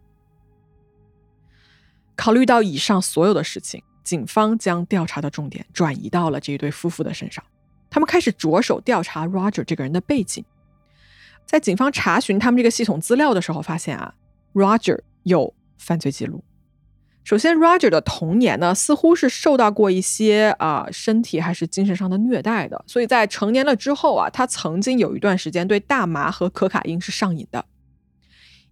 [2.16, 7.44] 考虑到以上所有的事情，警方将调查的重点转移到了这一对夫妇的身上。
[7.92, 10.42] 他们开始着手调查 Roger 这个人的背景。
[11.44, 14.14] 在警方查询他们这个系统资料的时候，发现啊
[14.54, 16.42] ，Roger 有犯罪记录。
[17.22, 27.66] 首先，Roger 的童年呢，似乎是受到过一些啊身体还是精神上的虐待的，所以在成年了之后啊，他曾经有一段时间对大麻和可卡因是上瘾的。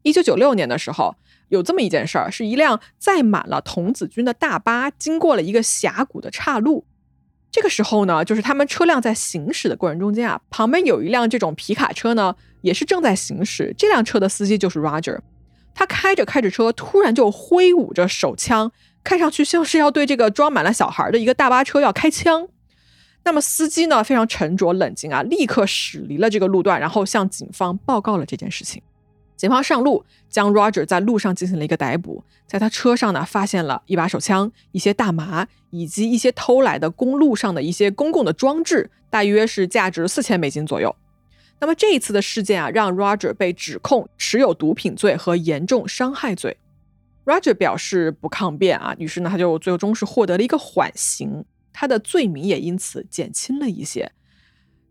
[0.03, 1.15] 一九九六年的时候，
[1.49, 6.87] 有这么一件事儿，是一辆载满了童子军的大巴经过了一个峡谷的岔路。
[7.51, 13.75] 这个时候呢，就是他们车辆在行驶的过程中间啊，旁边有一辆这种皮卡车呢，也是正在行驶。
[13.77, 15.19] 这辆车的司机就是 Roger，
[15.75, 18.71] 他开着开着车，突然就挥舞着手枪，
[19.03, 22.47] 看上去像是要对这个装满了小孩的一个大巴车要开枪。
[23.25, 28.81] 那么司机呢，非常沉着冷静啊，立刻驶离了这个路段，然后向警方报告了这件事情。
[29.41, 40.95] 警方上路，将 Roger 在路上进行了一个逮捕，在他车上呢，发现了一把手枪、一些大麻，以及一些偷来的公路上的一些公共的装置，大约是价值四千美金左右。
[41.59, 46.59] 那么这一次的事件啊，让 Roger 被指控持有毒品罪和严重伤害罪。
[47.25, 54.13] Roger 表示不抗辩啊，于是呢，他就最终是获得了一个缓刑，他的罪名也因此减轻了一些。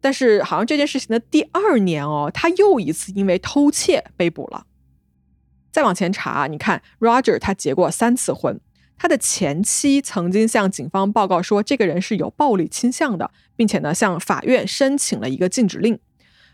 [0.01, 4.65] 但是，好像这件事情的第二年哦，他又一次因为偷窃被捕了。
[5.71, 8.59] 再往前查，你看，Roger 他结过三次婚，
[8.97, 15.99] 他的前妻曾经向警方报告说，这个人是有暴力倾向的，并且呢，向法院申请了一个禁止令。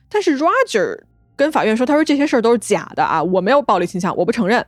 [0.10, 1.04] 但是 Roger
[1.36, 4.66] 跟法院说，他说这些事儿都是假的啊，我没有暴力倾向，我不承认。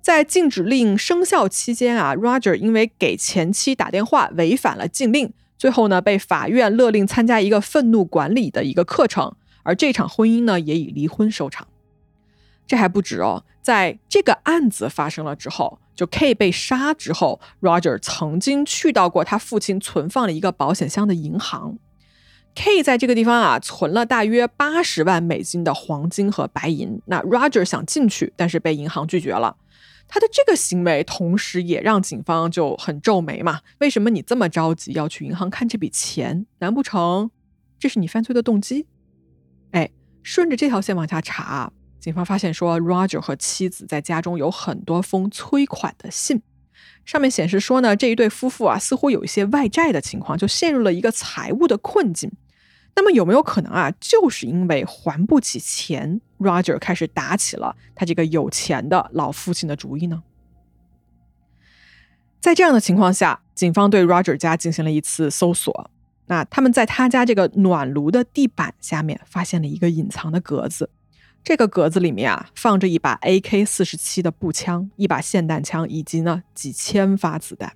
[0.00, 5.32] 在禁止令生效期间啊，Roger 因为给前妻打电话，违反了禁令。
[5.56, 11.66] 最后呢，被法院勒令参加一个愤怒管理的一个课程，而这场婚姻呢，也以离婚收场。
[12.66, 21.78] 这还不止哦，在这个案子发生了之后，就 K 被杀之后，Roger 曾经去到过他父亲存放了一个保险箱的银行。
[22.54, 27.00] K 在这个地方啊，存了大约八十万美金的黄金和白银。
[27.06, 29.56] 那 Roger 想进去，但是被银行拒绝了。
[30.06, 33.60] 他的这个行为，同时也让警方就很皱眉嘛？
[33.78, 36.46] 为什么你这么着急要去银行看这笔钱？
[36.58, 37.30] 难不成
[37.78, 38.86] 这是你犯罪的动机？
[39.72, 39.90] 哎，
[40.22, 46.42] 顺着这条线往下查，警方发现说，Roger 和妻子在家中有很多封催款的信，
[47.04, 52.30] 上面显示说呢，这一对夫妇啊，似乎有一些外债的情况，就陷入了一个财务的困境。
[52.96, 60.22] 那么有没有可能啊，就是因为还不起钱，Roger 开始打起了他这个有钱的老父亲的主意呢？
[62.40, 65.90] 在这样的情况下，警方对 Roger 家进行了一次搜索。
[66.26, 70.88] 那他们在他家这个暖炉的地板下面发现了一个隐藏的格子，
[71.42, 77.72] 这个格子里面啊放着一把 AK 四十七的步枪、一把霰弹枪以及呢几千发子弹。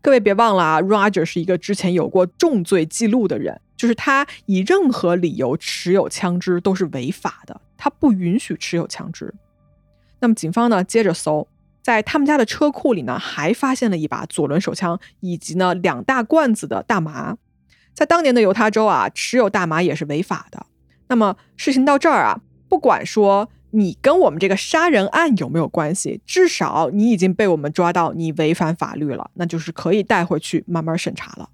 [0.00, 3.60] 各位别忘了啊，Roger 是一个之前有过重罪记录的人。
[3.82, 9.34] 就是他以任何理由持有枪支都是违法的，他不允许持有枪支。
[10.20, 11.48] 那么警方呢接着搜，
[11.82, 17.36] 在他们家的车库里呢还发现了一把左轮手枪，以及呢两大罐子的大麻。
[17.92, 20.64] 在当年的犹他州啊，持有大麻也是违法的。
[21.08, 31.48] 那么事情到这儿啊，不管说你跟我们这个杀人案有没有关系，至少你已经被我们抓到，你违反法律了，那就是可以带回去慢慢审查了。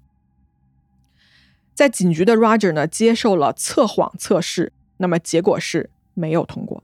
[1.79, 6.83] 在警局的 Roger 呢，接受了测谎测试，那么结果是没有通过。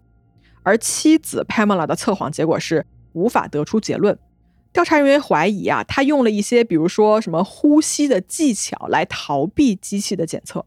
[0.64, 4.18] 而妻子 Pamela 的测谎结果是无法得出结论。
[4.72, 10.66] 调查人员怀疑啊，他用了一些，比如说什么呼吸的技巧来逃避机器的检测。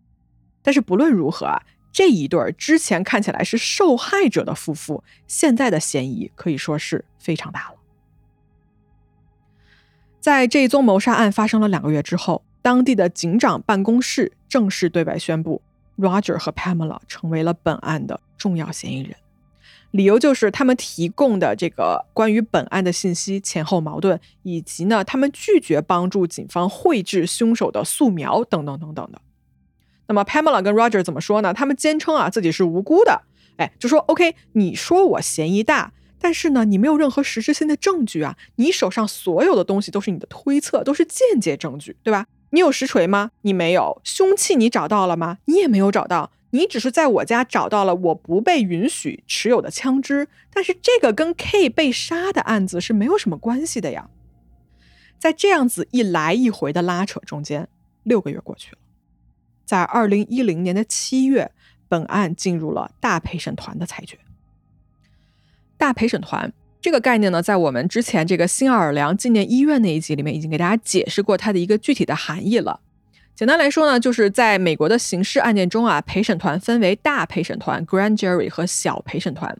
[0.61, 7.77] 但是不论如何啊，这一对之前看起来是受害者的夫妇，现在的嫌疑可以说是非常大了。
[10.21, 12.43] 在这一宗谋杀案发生了两个月之后。
[12.69, 15.63] 当地的警长办公室正式对外宣布
[15.97, 19.17] ，Roger 和 Pamela 成为了本案的重要嫌疑人。
[19.93, 29.19] 理由就是他们提供的这个关于本案的信息前后矛盾，以及呢，他们拒绝帮助警方绘制凶手的素描等等等等的。
[30.09, 31.55] 那么 Pamela 跟 Roger 怎么说呢？
[31.55, 33.23] 他们坚称啊自己是无辜的，
[33.57, 35.95] 哎，就说 OK，你说我嫌疑大。
[36.21, 38.37] 但是呢，你没有任何实质性的证据啊！
[38.57, 42.27] 你手上所有的东西都是你的推测，都是间接证据，对吧？
[42.51, 43.31] 你有实锤吗？
[43.43, 44.01] 你没有。
[44.05, 45.39] 凶器你找到了吗？
[45.45, 46.33] 你也没有找到。
[46.51, 54.09] 你只是在我家找到了我不被允许持有的枪支，但是这个跟 K 被杀的案子是没有什么关系的呀。
[55.19, 57.69] 在这样子一来一回的拉扯中间，
[58.03, 58.79] 六个月过去了，
[59.67, 61.53] 在二零一零年的七月，
[61.87, 64.19] 本案进入了大陪审团的裁决。
[65.77, 66.51] 大陪审团
[66.81, 72.81] 这个概念呢，在我们之前这个新奥尔良纪念医院那一集里面已经给大家解释过它的一个具体的含义了。
[73.35, 79.57] 简单来说呢，就是在美国的刑事案件中啊，陪审团分为大陪审团 （Grand Jury） 和小陪审团。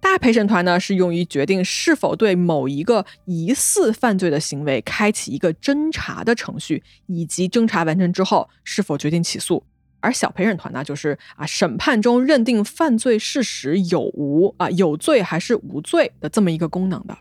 [0.00, 9.62] 大陪审团呢是用于决定是否对某一个疑似犯罪的行为开启一个侦查的程序，以及侦查完成之后是否决定起诉。
[10.02, 17.16] 而小陪审团呢，就是啊，审判中认定犯罪事实有无啊，有罪还是无罪的这么一个功能的。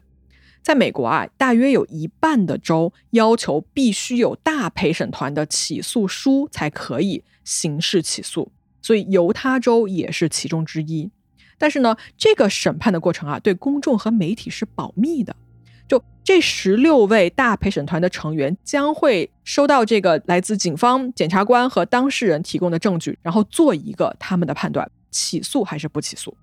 [0.62, 8.52] 在美国啊，大约有一半的州要求必须有大陪审团的起诉书才可以刑事起诉，
[8.82, 11.10] 所以犹他州也是其中之一。
[11.58, 15.36] 但是呢，这个审判的过程啊，对公众和媒体是保密的。
[15.92, 26.38] 就这十六位大陪审团的成员将会收到这个来自警方、检察官和当事人提供的证据，然后做一个他们的判断：起诉还是不起诉。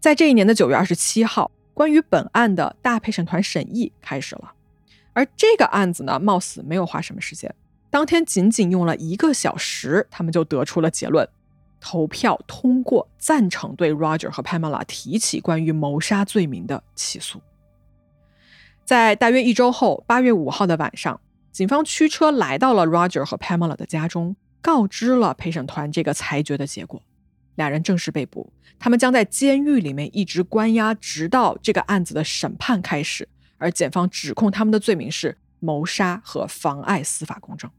[0.00, 4.54] 在这一年的九月二十七号，关于本案的大陪审团审议开始了。
[5.12, 7.54] 而这个案子呢，貌似没有花什么时间，
[7.90, 11.28] 当天仅仅用了一个小时，他们就得出了结论：
[11.84, 17.42] 投票通过赞成对 Roger 和 Pamela 提起关于谋杀罪名的起诉。
[18.84, 21.20] 在大约一周后，八月五号的晚上，
[21.50, 27.02] 警方驱车来到了 Roger 和 Pamela 的家中，告知了陪审团这个裁决的结果。
[27.56, 33.28] 俩人正式被捕，他们将在监狱里面一直关押，直到这个案子的审判开始。
[33.58, 37.70] 而检方指控他们的罪名是谋杀和妨碍司法公正。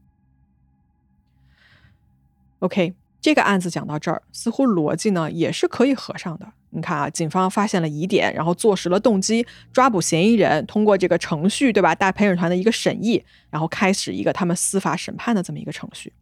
[2.60, 2.94] OK，
[3.24, 6.46] 这个案子讲到这儿，似乎逻辑呢也是可以合上的。
[6.68, 11.94] 你看啊，警方发现了疑点，然后坐实了动机，抓捕嫌疑人，通过这个程序，对吧？
[11.94, 16.12] 大陪审团的一个审议，然后开始一个他们司法审判的这么一个程序。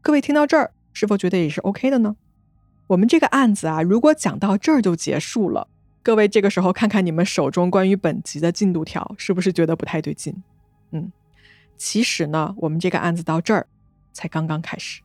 [0.00, 2.14] 各位听到这儿，是否觉得也是 OK 的呢？
[2.86, 5.66] 我们这个案子啊，如果讲到这儿就结束了，
[6.04, 10.40] 各位这个时候看看你们手中关于本集的进度条，是不是觉得不太对劲？
[10.92, 11.10] 嗯，
[11.76, 13.66] 其实呢，我们这个案子到这儿
[14.12, 15.02] 才刚刚开始。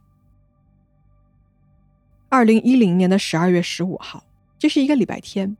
[2.34, 4.24] 二零一零年的十二月十五号，
[4.58, 5.56] 这是一个礼拜天。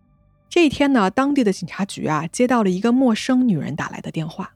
[0.50, 4.56] 这一天呢，当地的警察局啊接到了一个陌生女人打来的电话。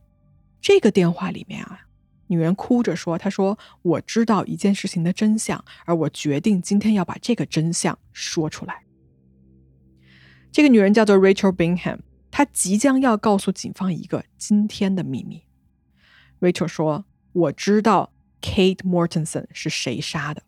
[0.59, 1.81] 这个电话里面啊，
[2.25, 8.81] 女人哭着说：“她说我知道一件事情的真相，而我决定今天要把这个真相说出来。”
[10.51, 11.99] 这个女人叫做 Rachel Bingham，
[12.31, 15.43] 她即将要告诉警方一个惊天的秘密。
[16.39, 18.11] Rachel 说：“我知道
[18.41, 20.41] Kate Mortensen 是谁杀的。”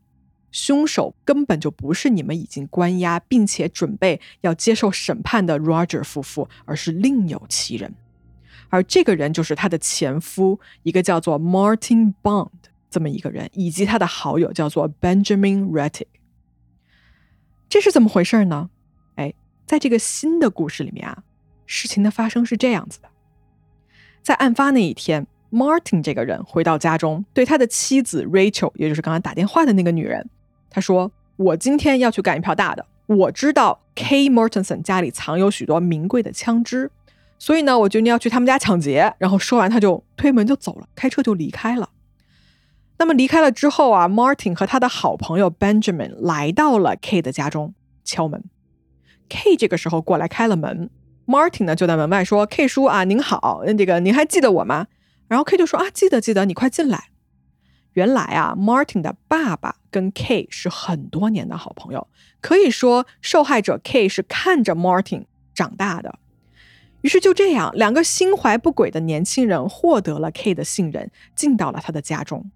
[0.51, 7.93] 凶手根本就不是你们已经关押并且准备要接受审判的 Roger 夫妇，而是另有其人。
[8.69, 12.49] 而这个人就是他的前夫，一个叫做 Martin Bond
[12.89, 16.05] 这么一个人，以及他的好友叫做 Benjamin Rettig。
[17.67, 18.69] 这是怎么回事呢？
[19.15, 19.33] 哎，
[19.65, 21.23] 在这个新的故事里面啊，
[21.65, 23.09] 事情的发生是这样子的：
[24.23, 30.27] 在案发那一天，Martin 这个人回到家中，对他的妻子 Rachel，也就是刚才打电话的那个女人。
[30.69, 32.85] 他说：“我今天要去干一票大的。
[33.07, 36.91] 我知道 K Mortensen 家里藏有许多名贵的枪支，
[37.37, 41.89] 所以呢，我决定要去他们家抢劫。”然后说完，他就推门就走了，开车就离开了。
[42.97, 48.43] 那么离开了之后啊，Martin 和他的好朋友 Benjamin 来到了 K 的家中敲门。
[49.29, 50.89] K 这个时候过来开了门
[51.25, 54.87] ，Martin 呢就在门外说：“K 叔啊，您好，这个您还记得我吗？”
[55.29, 57.08] 然后 K 就说：“啊，记得记得，你快进来。”
[57.93, 62.07] 原来啊，Martin 的爸爸跟 K 是很多年的好朋友，
[62.39, 66.19] 可以说受害者 K 是看着 Martin 长大的。
[67.01, 72.51] 于是就这样，两个心怀不轨的年轻人获得了 K 的信任，进到了他的家中。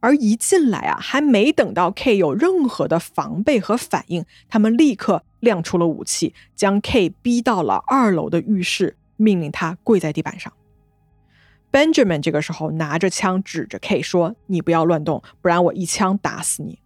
[0.00, 10.52] 而一进来啊，还没等到 K 有任何的防备和反应，他们立刻亮出了武器，将 K 逼到了二楼的浴室，命令他跪在地板上。
[11.70, 16.78] Benjamin 这个时候拿着枪指着 K 说：“你不要乱动，不然我一枪打死你。”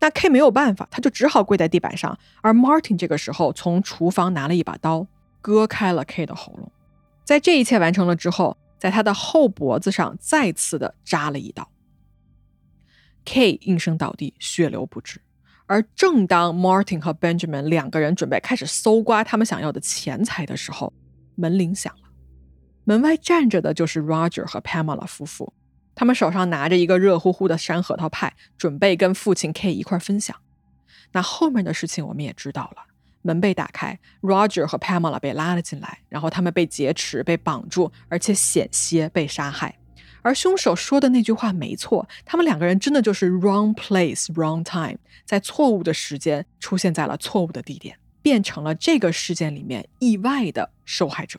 [0.00, 2.18] 那 K 没有办法，他就只好跪在地板上。
[2.42, 5.06] 而 Martin 这个时候从厨房拿了一把刀，
[5.40, 6.70] 割开了 K 的喉咙。
[7.24, 11.68] 在这一切完成了之后，在他的后脖子上再次的扎了一刀。
[13.24, 15.20] K 应声倒地，血流不止。
[15.66, 20.92] 而正当 Martin 和 Benjamin 两个人准备开始搜刮他们想要的钱财的时候，
[21.34, 22.05] 门铃响了。
[22.88, 25.52] 门外站着的就是 Roger 和 Pamela 夫妇，
[25.96, 30.36] 他们手上拿着一个热乎乎的山核桃派，准备跟父亲 K 一块分享。
[31.10, 32.84] 那后面的事情我们也知道了，
[33.22, 39.76] 门被打开，Roger 和 Pamela 被拉了进来，然后他们被劫持、被绑住，而且险些被杀害。
[40.22, 47.98] 而凶手说的那句话没错，他们两个人真的就是 wrong place, wrong time，在错误的时间出现在了错误的地点。
[48.22, 51.38] 变成了这个事件里面意外的受害者。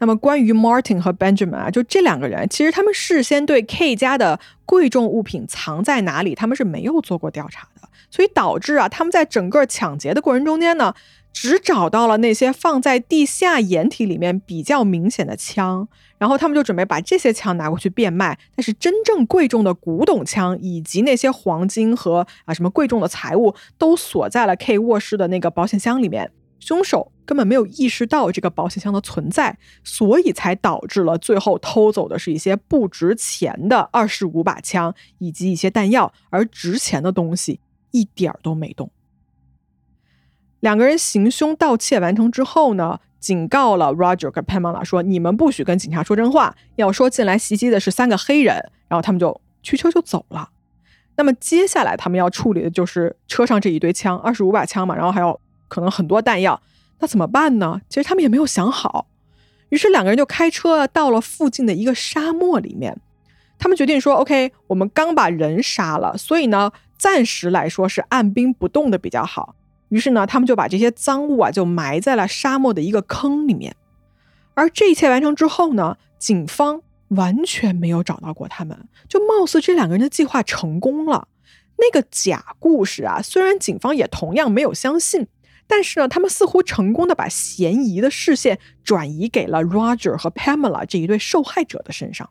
[0.00, 10.94] 那么，关于 Martin 和 Benjamin 啊，就这两个人，其实他们事先对 K 家的贵重物品藏在哪里，他们是没有做过调查的，所以导致啊，他们在整个抢劫的过程中间呢，
[11.32, 18.38] 只找到了那些放在地下掩体里面比较明显的枪，然后他们就准备把这些枪拿过去变卖。
[18.54, 26.30] 但是真正贵重的古董枪以及那些黄金和啊什么贵重的财物，都锁在了 K 卧室的那个保险箱里面。
[26.60, 37.60] 凶手根本没有意识到这个保险箱的存在，所以才导致了最后偷走的是一些不值钱的二十五把枪以及一些弹药，而值钱的东西
[37.90, 38.90] 一点儿都没动。
[40.60, 48.56] 两个人行凶盗窃完成之后呢，警告了 Roger 跟 Pamela 说：“你们不许跟警察说真话，要说进来袭击的是三个黑人。”
[48.88, 50.48] 然后他们就驱车就走了。
[51.16, 55.38] 那么接下来他们要处理的就是车上这一堆枪，二十五把枪嘛，然后还有。
[55.70, 56.58] 可能很多弹药，
[57.00, 57.80] 那怎么办呢？
[57.88, 59.06] 其实他们也没有想好，
[59.68, 62.98] 于是两个人就开车到了附近的一个沙漠里面。
[63.58, 69.54] 他们决定说：“OK，我们刚把人杀了，所以呢，暂时来说是按兵不动的比较好。”
[69.90, 73.74] 于是呢，他们就把这些赃物啊就埋在了沙漠的一个坑里面。
[74.54, 81.28] 而这一切完成之后呢，警方完全没有找到过他们，就貌似这两个人的计划成功了。
[81.78, 85.26] 那个假故事啊，虽然警方也同样没有相信。
[85.68, 92.28] 但是呢，他们似乎成功的把嫌疑的视线转移给了 Roger 和 Pamela 这一对受害者的身上。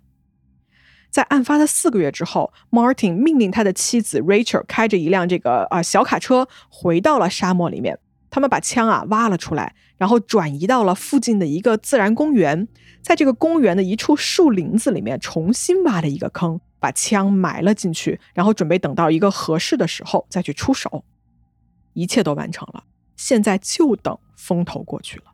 [1.10, 8.00] 在案发的四个月之后，Martin 命令他的妻子 Rachel 开着一辆这个啊小卡车回到了沙漠里面。
[8.30, 12.68] 他们把枪啊挖了出来，然后转移到了附近的一个自然公园，
[13.02, 21.06] 在这个公园的一处树林子里面重新挖了一个坑，把枪埋了进去，然后准备等到一个合适的时候再去出手。
[21.94, 22.84] 一切都完成了。
[23.18, 25.26] 现在就等风头过去了。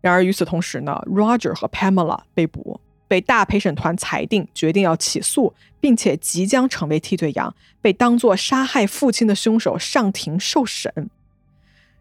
[0.00, 11.10] 然而与此同时呢，Roger 和 Pamela 被捕，被大陪审团裁定决定要起诉，并且即将成为替罪羊，被当作杀害父亲的凶手上庭受审。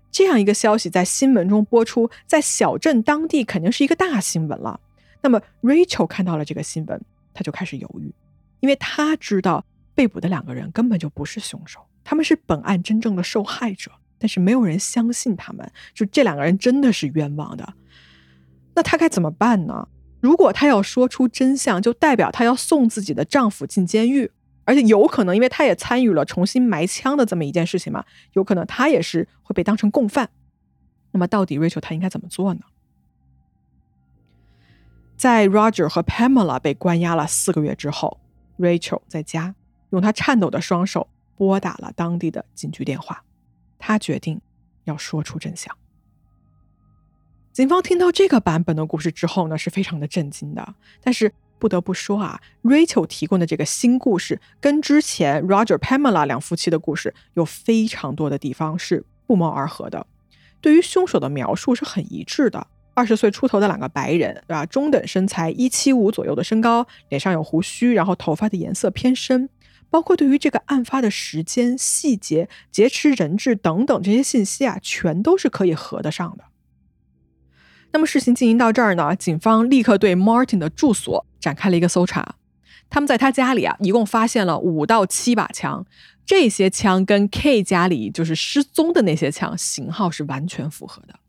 [0.10, 4.80] 这样一个消息在新闻中播出，在小镇当地肯定是一个大新闻了。
[5.22, 7.02] 那么 Rachel 看到了这个新闻，
[7.34, 8.14] 他就开始犹豫，
[8.62, 13.92] 因为他知道被捕的两个人根本就不是凶手，他们是本案真正的受害者。
[14.20, 17.74] 但是没有人相信他们，就这两个人真的是冤枉的。
[18.76, 19.88] 那她该怎么办呢？
[20.20, 24.32] 如果她要说出真相，就代表她要送自己的丈夫进监狱，
[24.65, 28.03] 而且有可能，因为她也参与了重新埋枪的这么一件事情嘛，
[28.34, 30.30] 有可能她也是会被当成共犯。
[31.11, 32.61] 那么到底 Rachel 她应该怎么做呢？
[35.15, 38.20] 在 Roger 和 Pamela 被关押了四个月之后
[38.59, 39.55] ，Rachel 在家
[39.89, 43.24] 用她颤抖的双手拨打了当地的警局电话。
[43.78, 44.40] 他决定
[44.86, 45.76] 要说出真相。
[47.54, 50.76] 警方听到这个版本的故事之后呢，是非常的震惊的。
[51.02, 60.06] 但是不得不说啊，Rachel 提供的这个新故事跟之前 Roger Pamela 两夫妻的故事有非常多的地方是不谋而合的。
[60.62, 64.64] 对于凶手的描述是很一致的：二十岁出头的两个白人，对吧？
[64.68, 69.50] 中等身材，一七五左右的身高，脸上有胡须，然后头发的颜色偏深。
[69.90, 76.46] 包括对于这个案发的时间、细节、劫持人质等等这些信息啊，全都是可以合得上的。
[77.94, 82.36] 那么事情进行到这儿呢，警方立刻对 Martin 的住所展开了一个搜查。
[82.90, 85.86] 他们在他家里啊，一共发现了五到七把枪，
[86.26, 91.20] 这些枪跟 K 家里就是失踪的那些枪型号是完全符合的。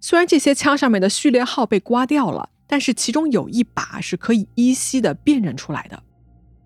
[0.00, 6.02] 虽然这些枪上面的序列号被刮掉了，但是其中有一把是可以依稀的辨认出来的。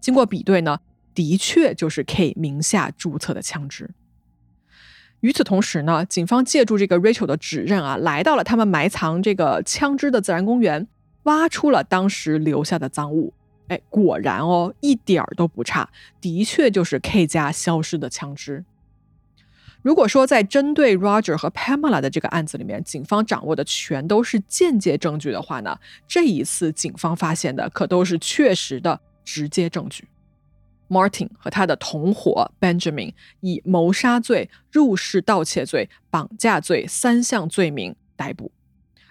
[0.01, 0.81] 经过比对呢。
[1.15, 3.91] 的确就是 K 名下注册的枪支。
[5.21, 10.89] 与此同时呢，警方借助这个 Rachel 的指认啊，来到了他们埋藏这个枪支的自然公园，
[11.25, 13.35] 挖出了当时留下的赃物。
[13.69, 15.91] 哎，果然哦，一点儿都不差，
[16.21, 18.65] 的确就是 K 家消失的枪支。
[19.83, 30.09] 如果说在针对 Roger 和 Pamela 的这个案子里面，警方掌握的全都是间接证据的话呢，这一次警方发现的可都是确实的直接证据。
[30.91, 38.51] Martin 和他的同伙 Benjamin 以谋杀罪、入室盗窃罪、绑架罪三项罪名逮捕，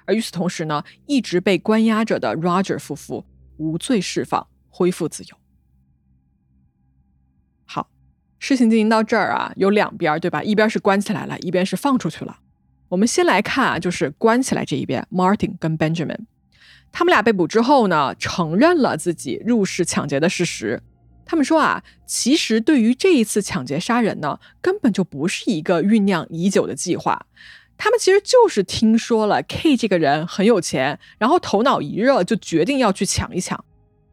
[0.06, 3.26] 而与此同时呢，一直被关押着的 Roger 夫妇
[3.56, 5.38] 无罪释放，恢复自由。
[7.66, 7.90] 好，
[8.40, 10.44] 事情进行到这儿啊，有两边对吧？
[10.44, 12.40] 一边是关起来了，一边是放出去了。
[12.90, 16.26] 我们先来看啊，就是关起来这一边，Martin 跟 Benjamin，
[16.92, 20.84] 他们俩被捕之后呢，承认了自己入室抢劫的事实。
[21.30, 27.28] 他们说啊，其实对于这一次抢劫杀人呢，根本就不是一个酝酿已久的计划。
[27.78, 33.64] 他们其实就是听说了 K 这个人很有钱，然后头脑一热就决定要去抢一抢。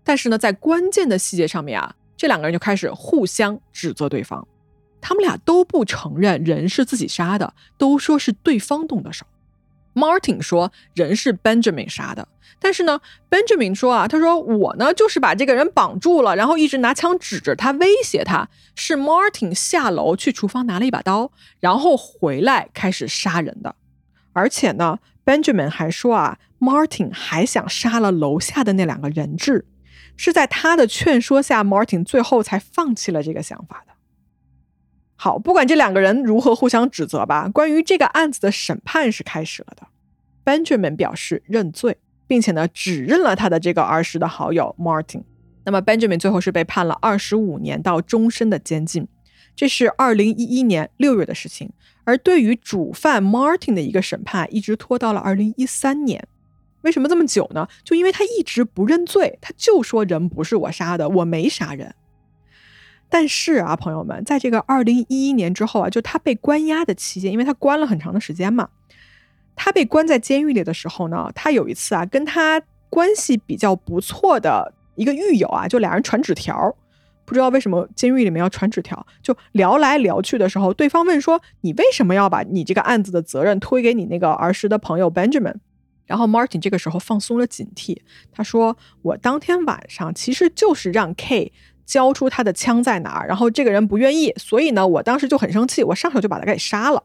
[0.05, 4.47] 但是呢，在关键的细节上面啊，这两个人就开始互相指责对方。
[5.01, 9.25] 他们俩都不承认人是自己杀的，都说是对方动的手。
[9.97, 12.29] Martin 说人是 Benjamin 杀的，
[12.61, 18.47] 但是呢，Benjamin 说啊，他说我呢就是把这个人绑住了，然后一直拿枪指着他威胁他。
[18.75, 23.75] 是 Martin 下楼去厨房拿了一把刀，然后回来开始杀人的。
[24.35, 29.65] 而且呢，Benjamin 还说啊，Martin 还想杀了楼下的那两个人质，
[30.15, 33.95] 是在他的劝说下，Martin 最后才放弃了这个想法的。
[35.17, 39.87] 好，不管这两个人如何互相指责吧，关于这个案子的审判是开始了的。
[40.45, 41.97] Benjamin 表示认罪，
[42.27, 45.23] 并且呢，指认了他的这个儿时的好友 Martin。
[45.65, 49.09] 那么 Benjamin 最后是被判了二十五年到终身的监禁，
[49.57, 51.71] 这是二零一一年六月的事情。
[52.05, 56.29] 而对于主犯 Martin 的一个审判，一直拖到了二零一三年。
[56.83, 57.67] 为什么这么久呢？
[57.83, 61.93] 就因为他一直不认罪，他就说人不是我杀的，我没杀人。
[63.09, 68.69] 但是啊，朋友们，在这个二零一一年之后啊，就他被关押的期间，因为他关了很长的时间嘛，
[69.55, 76.75] 他被关在监狱里的时候呢，他有一次啊，跟他关系比较不错的一个狱友啊，就俩人传纸条，
[77.25, 85.55] 不知道为什么监狱里面要传纸条，就聊来聊去的时候，对方问说：“你为什么要把你这个案子的责任推给你那个儿时的朋友 Benjamin？”
[86.07, 87.97] 然后 Martin 这个时候放松了警惕，
[88.33, 91.53] 他说：“我当天晚上其实就是让 K。”
[91.87, 93.27] 交出他的枪在哪儿？
[93.27, 97.05] 然后这个人不愿意，所以呢，我当时就很生气，我上手就把他给杀了。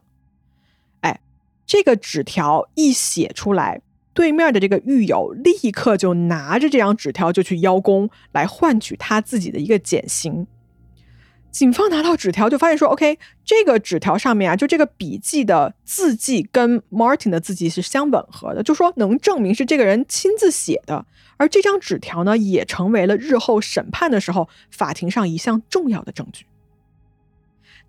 [1.00, 1.20] 哎，
[1.64, 3.80] 这个纸条一写出来，
[4.12, 10.46] 对面的这个狱友立刻就拿着这张纸条就去邀功，来换取他自己的一个减刑。
[11.52, 21.04] 警方拿到纸条就发现说，OK，这个纸条上面啊，就这个笔记的字迹跟 Martin 的字迹是相吻合的，就说能证明是这个人亲自写的。
[21.36, 26.46] 而这张纸条呢，也成为了日后审判的时候法庭上一项重要的证据。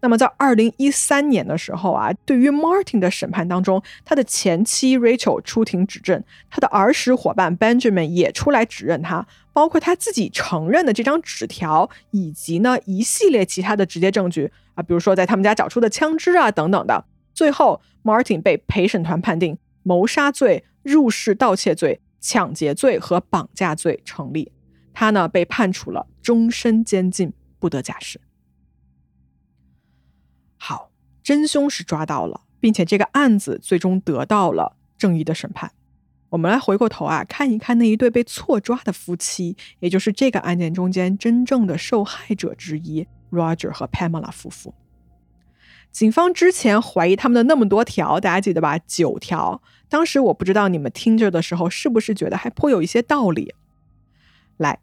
[0.04, 17.06] 那么，在二零一三年的时候啊，对于 Martin 的审判当中，他的前妻 Rachel 出庭指证，他的儿时伙伴 Benjamin 也出来指认他，包括他自己承认的这张纸条，以及呢一系列其他的直接证据啊，比如说在他们家找出的枪支啊等等的。
[17.34, 24.52] 最后，Martin 被陪审团判定谋杀罪、入室盗窃罪、抢劫罪和绑架罪成立，
[24.94, 28.20] 他呢被判处了终身监禁，不得假释。
[31.24, 35.72] 真凶是抓到了，并且这个案子最终得到了正义的审判。
[36.30, 44.74] 我们来回过头啊，看一看那一对被错抓的夫妻，也就是这个案件中间真正的受害者之一，Roger 和 Pamela 夫妇。
[45.92, 48.80] 警方之前怀疑他们的那么多条，大家记得吧？
[48.80, 49.62] 九条。
[49.88, 53.54] 当时我不知道你们听着的时候是不是觉得还颇有一些道理。
[54.58, 54.80] 来，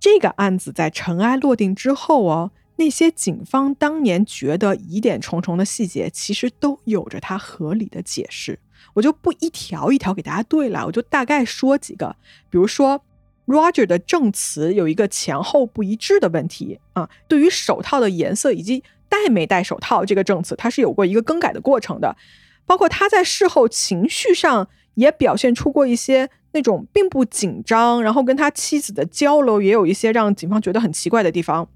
[0.00, 2.50] 这个案子在尘埃落定之后哦。
[2.78, 8.58] 那些警方当年觉得疑点重重的细节，其实都有着它合理的解释。
[8.94, 12.14] 我就不一条一条给大家对了，我就大概说几个。
[12.48, 13.02] 比如说
[13.46, 17.10] ，Roger 的证词有一个前后不一致的问题啊。
[17.26, 22.16] 对于手套的颜色以及戴没戴手套这个证词，他是有过一个更改的过程的。
[22.64, 31.68] 包括他在事后情绪上也表现出过一些那种并不紧张，然后跟他妻子的交流也有一些让警方觉得很奇怪的地方。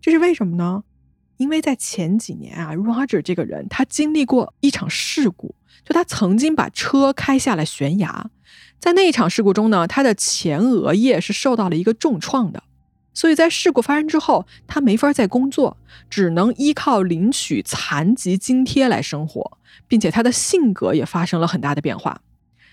[0.00, 0.84] 这是为什么呢？
[1.36, 8.30] 因为在前几年啊，Roger 这个人他经历过一场事故，就他曾经把车开下了悬崖。
[8.78, 12.62] 在那一场事故中呢，他的前额叶是受到了一个重创的，
[13.12, 15.76] 所以在事故发生之后，他没法再工作，
[16.08, 22.22] 只能依靠领取残疾津贴来生活，并且他的性格也发生了很大的变化。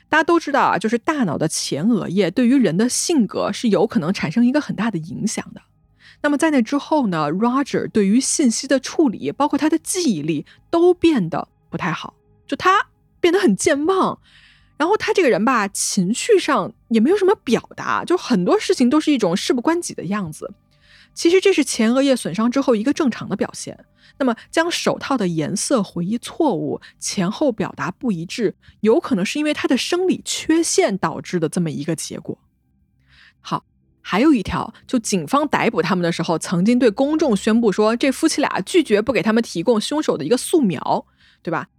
[0.07, 5.61] 大家都知道啊，就是大脑的前额叶对于人的性格是有可能产生一个很大的影响的。
[6.23, 12.13] 那么在那之后呢？Roger 对于信息的处理，包括他的记忆力，都变得不太好。
[12.47, 12.87] 就他
[13.19, 14.17] 变得很健忘，
[14.77, 20.53] 然后他这个人吧，情绪上也没有什么表达，就很多事情都是一种事不关己的样子。
[21.13, 23.85] 其实这是前额叶损伤之后一个正常的表现。
[24.17, 32.37] 那么将手套的颜色回忆错误，前后表达不一致，有可能是因为他的生理缺陷导致的这么一个结果。
[33.41, 33.65] 好。
[34.05, 41.05] 还有一条，就警方逮捕他们的时候，曾经对公众宣布说，这夫妻俩拒绝不给他们提供凶手的一个素描，
[41.41, 41.69] 对吧？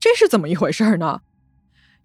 [0.00, 1.20] 这是怎么一回事呢？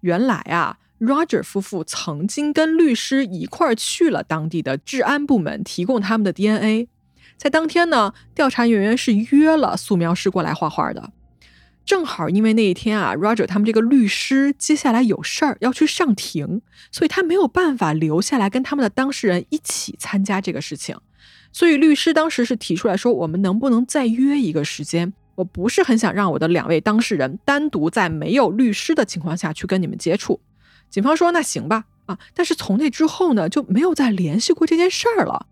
[0.02, 6.90] 原来啊，Roger 夫妇曾经跟律师一块儿去了当地的治安部门，提供他们的 DNA。
[7.38, 11.12] 在当天呢，调查人员是约了素描师过来画画的。
[11.90, 16.62] 正好因为那一天啊，Roger 他们这个律师接下来有事儿要去上庭，
[16.92, 20.96] 所以他没有办法留下来跟他们的当事人一起参加这个事情。
[21.52, 25.12] 所以律师当时是提出来说，我们能不能再约一个时间？
[25.34, 30.40] 我不是很想让我的两位当事人单独在没有律师的情况下去跟你们接触。
[30.92, 35.48] 警方说那行吧，啊，但是从那之后呢，就没有再联系过这件事儿了。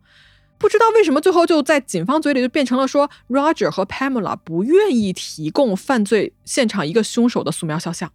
[0.57, 8.11] 不知道为什么，最后就在警方嘴里就变成了说，Roger 和 Pamela 不愿意提供犯罪现场一个凶手的素描肖像。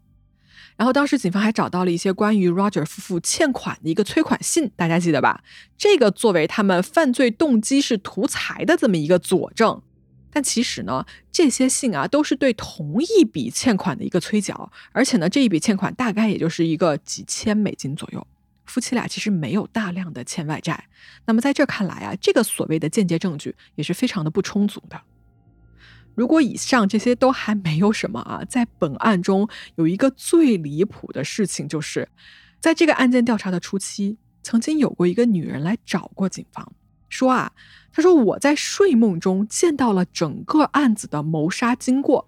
[0.76, 5.42] 然后当时警方还找到了一些关于 Roger 夫妇欠款的一个催款信，大家记得吧？
[5.78, 9.80] 这个作为他们犯罪动机是图财的这么一个佐证。
[10.32, 18.26] 但其实呢，这些信啊都是对同一笔欠款的一个催缴，而且呢，这一笔欠款大概也就是一个几千美金左右。
[18.72, 20.86] 夫妻俩其实没有大量的欠外债，
[21.26, 24.98] 那么在这看来啊，这个所谓的间接证据也是非常的不充足的。
[26.14, 32.08] 如果以上这些都还没有什么啊，在本案中有一个最离谱的事情，就是
[32.60, 36.72] 在这个案件调查的初期，曾经有过一个女人来找过警方，
[37.10, 37.52] 说啊，
[37.92, 42.26] 她说我在睡梦中见到了整个案子的谋杀经过。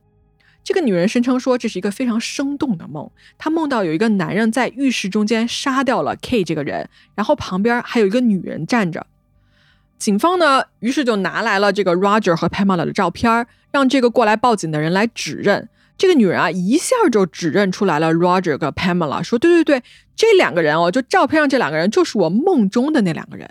[0.65, 3.09] 这个女人声称说，这是一个非常生动的梦。
[3.37, 9.07] 她梦到有一个男人在浴室中间杀掉了 K 这个人，然后旁边还有一个女人站着。
[9.99, 15.69] 警方呢，于是就拿来了这个 Roger 和 Pamela 的照片，让这个过来报警的人来指认。
[15.97, 19.83] 这个女人啊，一下就指认出来了 Roger 和 Pamela，说：“对对对，
[20.17, 23.49] 这两个人哦，就照片上这两个人就是我梦中的那两个人。”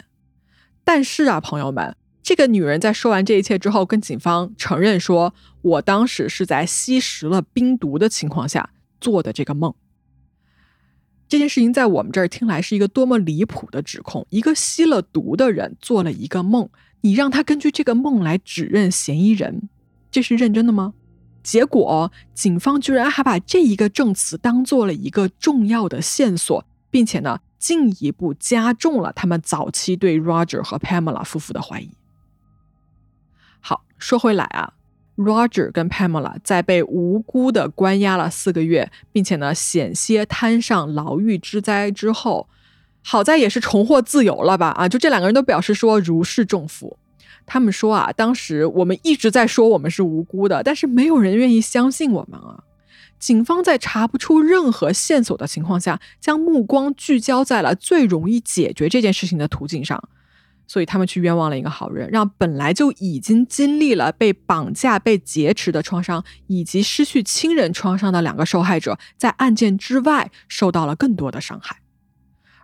[0.83, 1.95] 但是啊，朋友们。
[2.23, 8.69] 这个女人在说完这一切之后，跟警方承认说：“我当时是在吸食了冰毒的情况下
[9.01, 9.75] 做的这个梦。”
[11.27, 14.25] 这件事情在我们这儿听来是一个多么离谱的指控！
[14.29, 16.69] 一个吸了毒的人做了一个梦，
[17.01, 19.67] 你让他根据这个梦来指认嫌疑人，
[20.09, 20.93] 这是认真的吗？
[21.41, 31.89] 结果警方居然还把这一个证词当做了一个重要的线索，并且呢，进一步加重了他们早期对 Roger 和 Pamela 夫妇的怀疑。
[33.65, 34.73] 好，说回来啊
[35.15, 42.49] ，Roger 跟 Pamela 在被无辜的关押了四个月，并且呢险些摊上牢狱之灾之后，
[43.01, 44.71] 好在也是重获自由了吧？
[44.71, 46.97] 啊，就这两个人都表示说如释重负。
[47.45, 52.65] 他们说啊，当时我们一直在说我们是无辜的，但是没有人愿意相信我们啊。
[53.17, 60.09] 警方在查不出任何线索的情况下，将目光聚焦在了最容易解决这件事情的途径上。
[60.67, 71.77] 所以他们去冤枉了一个好人，让本来就已经经历了被绑架、被劫持的创伤，以及失去亲人创伤的两个受害者，在案件之外受到了更多的伤害。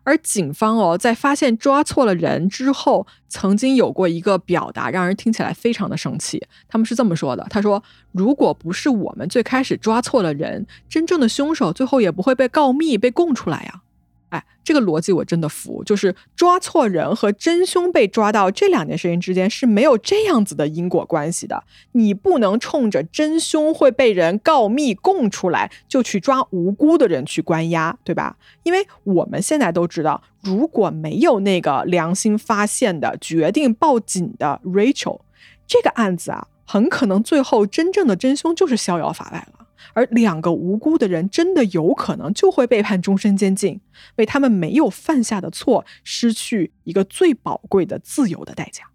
[0.04, 6.42] 而警方哦，在发现抓错了人之后，曾经有过一个表达，让人听起来非常的生气。
[6.68, 7.84] 他们是这么说的：“他说，
[8.14, 13.82] 如果不是我们最开始抓错了人，真正的凶手最后也不会被告密、被供出来呀。”
[14.30, 21.64] 哎，这个逻辑我真的服，就是抓错人和真凶被抓到这两件事情之间是没有这样子的因果关系的。
[21.94, 28.38] 你不能冲着真凶会被人告密供出来，就去抓无辜的人去关押，对吧？
[28.64, 35.22] 因为我们现在都知道，如果没有那个良心发现的决定报警的 Rachel，
[35.66, 39.59] 这个案子啊，很可能最后真正的真凶就是逍遥法外了。
[39.94, 43.82] 而两个无辜的人真的有可能就会被判终身监禁，
[44.18, 48.86] 为他们没有犯下的错失去一个最宝贵的自由的代价。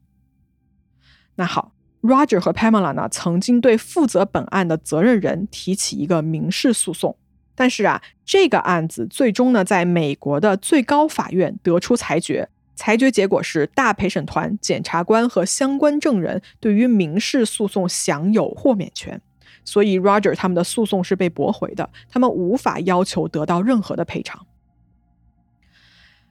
[1.36, 1.72] 那好
[2.02, 7.16] ，Roger 和 Pamela 呢，曾经对负责本案的责任人提起一个民事诉讼，
[7.54, 19.20] 但是啊，这个案子最终呢，在美国的最高法院得出裁决，裁决结果是大陪审团、检察官和相关证人对于民事诉讼享有豁免权。
[19.64, 24.46] 所以，Roger 他们的诉讼是被驳回的，他们无法要求得到任何的赔偿。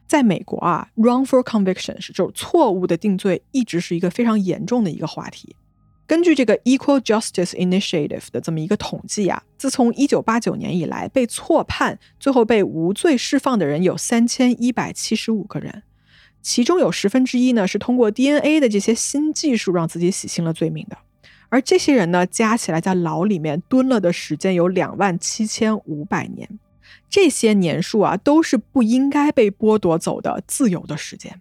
[0.06, 5.56] 在美国啊，wrongful conviction 是就是错误的定罪，一直是一个非常严重的一个话题。
[6.06, 15.84] 根据这个 Equal Justice Initiative 的这么一个统计啊，自从1989年以来，被错判最后被无罪释放的人有3175个人，
[16.42, 20.98] 其中有十分之一呢是通过 DNA 的这些新技术让自己洗清了罪名的。
[21.54, 26.58] 而这些人呢，加起来在牢里面蹲了的时间有两万七千五百年，
[27.08, 31.40] 这些年数啊，都是不应该被剥夺走的自由的时间。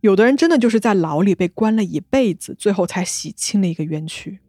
[0.00, 4.40] 有的人真的就是在牢里被关了一辈子，最后才洗清了一个冤屈。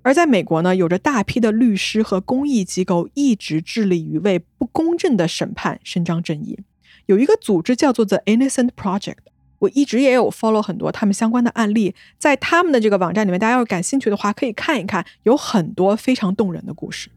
[0.00, 6.58] 而在美国呢，有着大批的律师和公益机构一直致力于为不公正的审判伸张正义。
[7.04, 9.16] 有一个组织叫做 The Innocent Project。
[9.60, 17.10] 我一直也有 follow 很多他们相关的案例，在他们的这个网站里面，大家要是感兴趣的话，可以看一看，有很多非常动人的故事。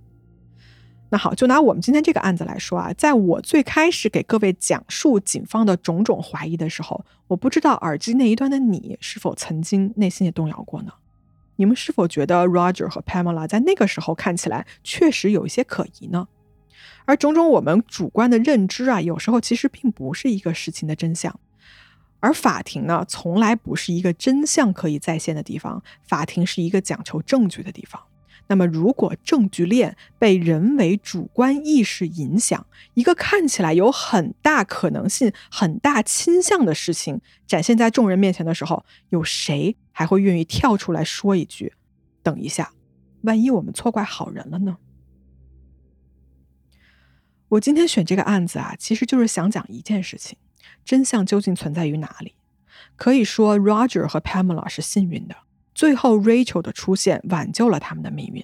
[1.10, 10.94] 那好，就拿我们今天这个案子来说啊，在我最开始给各位讲述警方的种种怀疑的时候，我不知道耳机那一端的你是否曾经内心也动摇过呢？
[11.58, 16.28] 你们是否觉得 Roger 和 Pamela 在那个时候看起来确实有一些可疑呢？
[17.06, 21.38] 而种种我们主观的认知啊，有时候其实并不是一个事情的真相。
[22.22, 28.02] 而法庭呢，从来不是一个真相可以再现的地方，法庭是一个讲求证据的地方。
[28.48, 41.74] 那么，如果证据链被人为主观意识影响，一个看起来有很大可能性、很大倾向的事情展现在众人面前的时候，有谁还会愿意跳出来说一句
[42.22, 42.74] ：“等一下，
[43.22, 44.78] 万一我们错怪好人了呢？”
[47.50, 50.38] 我今天选这个案子啊，其实就是想讲一件事情。
[50.84, 52.36] 真相究竟存在于哪里？
[52.96, 55.36] 可以说，Roger 和 Pamela 是幸运的，
[55.74, 58.44] 最后 Rachel 的出现挽救了他们的命运。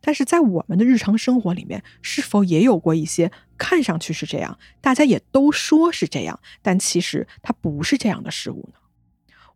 [0.00, 8.78] 但是在我们的日常生活里面，是否也有过一些看上去是这样，大家也都说是这样，但其实它不是这样的事物呢？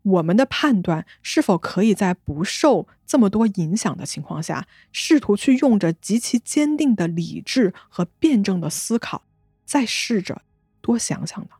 [0.02, 9.22] 我们的判断是否可以在不受这么多影响的情况下，试图去用着极其坚定的理智和辩证的思考，
[9.64, 10.42] 再试着
[10.80, 11.50] 多想想呢？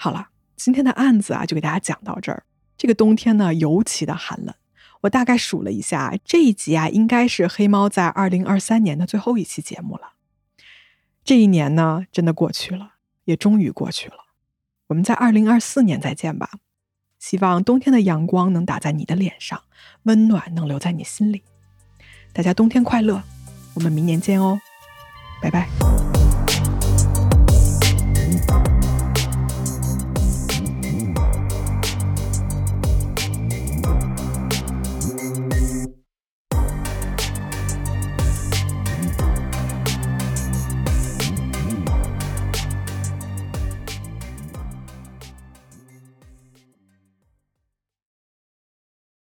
[0.00, 2.44] 好了，今天的案子啊，就给大家讲到这儿。
[2.76, 4.54] 这个冬天呢，尤其的寒冷。
[5.00, 10.12] 我大概数了一下，这一集啊，应该是黑猫在二零二三年的最后一期节目了。
[11.24, 12.94] 这一年呢，真的过去了，
[13.24, 14.14] 也终于过去了。
[14.86, 16.50] 我们在二零二四年再见吧。
[17.18, 19.62] 希望冬天的阳光能打在你的脸上，
[20.04, 21.42] 温暖能留在你心里。
[22.32, 23.20] 大家冬天快乐，
[23.74, 24.60] 我们明年见哦，
[25.42, 25.97] 拜拜。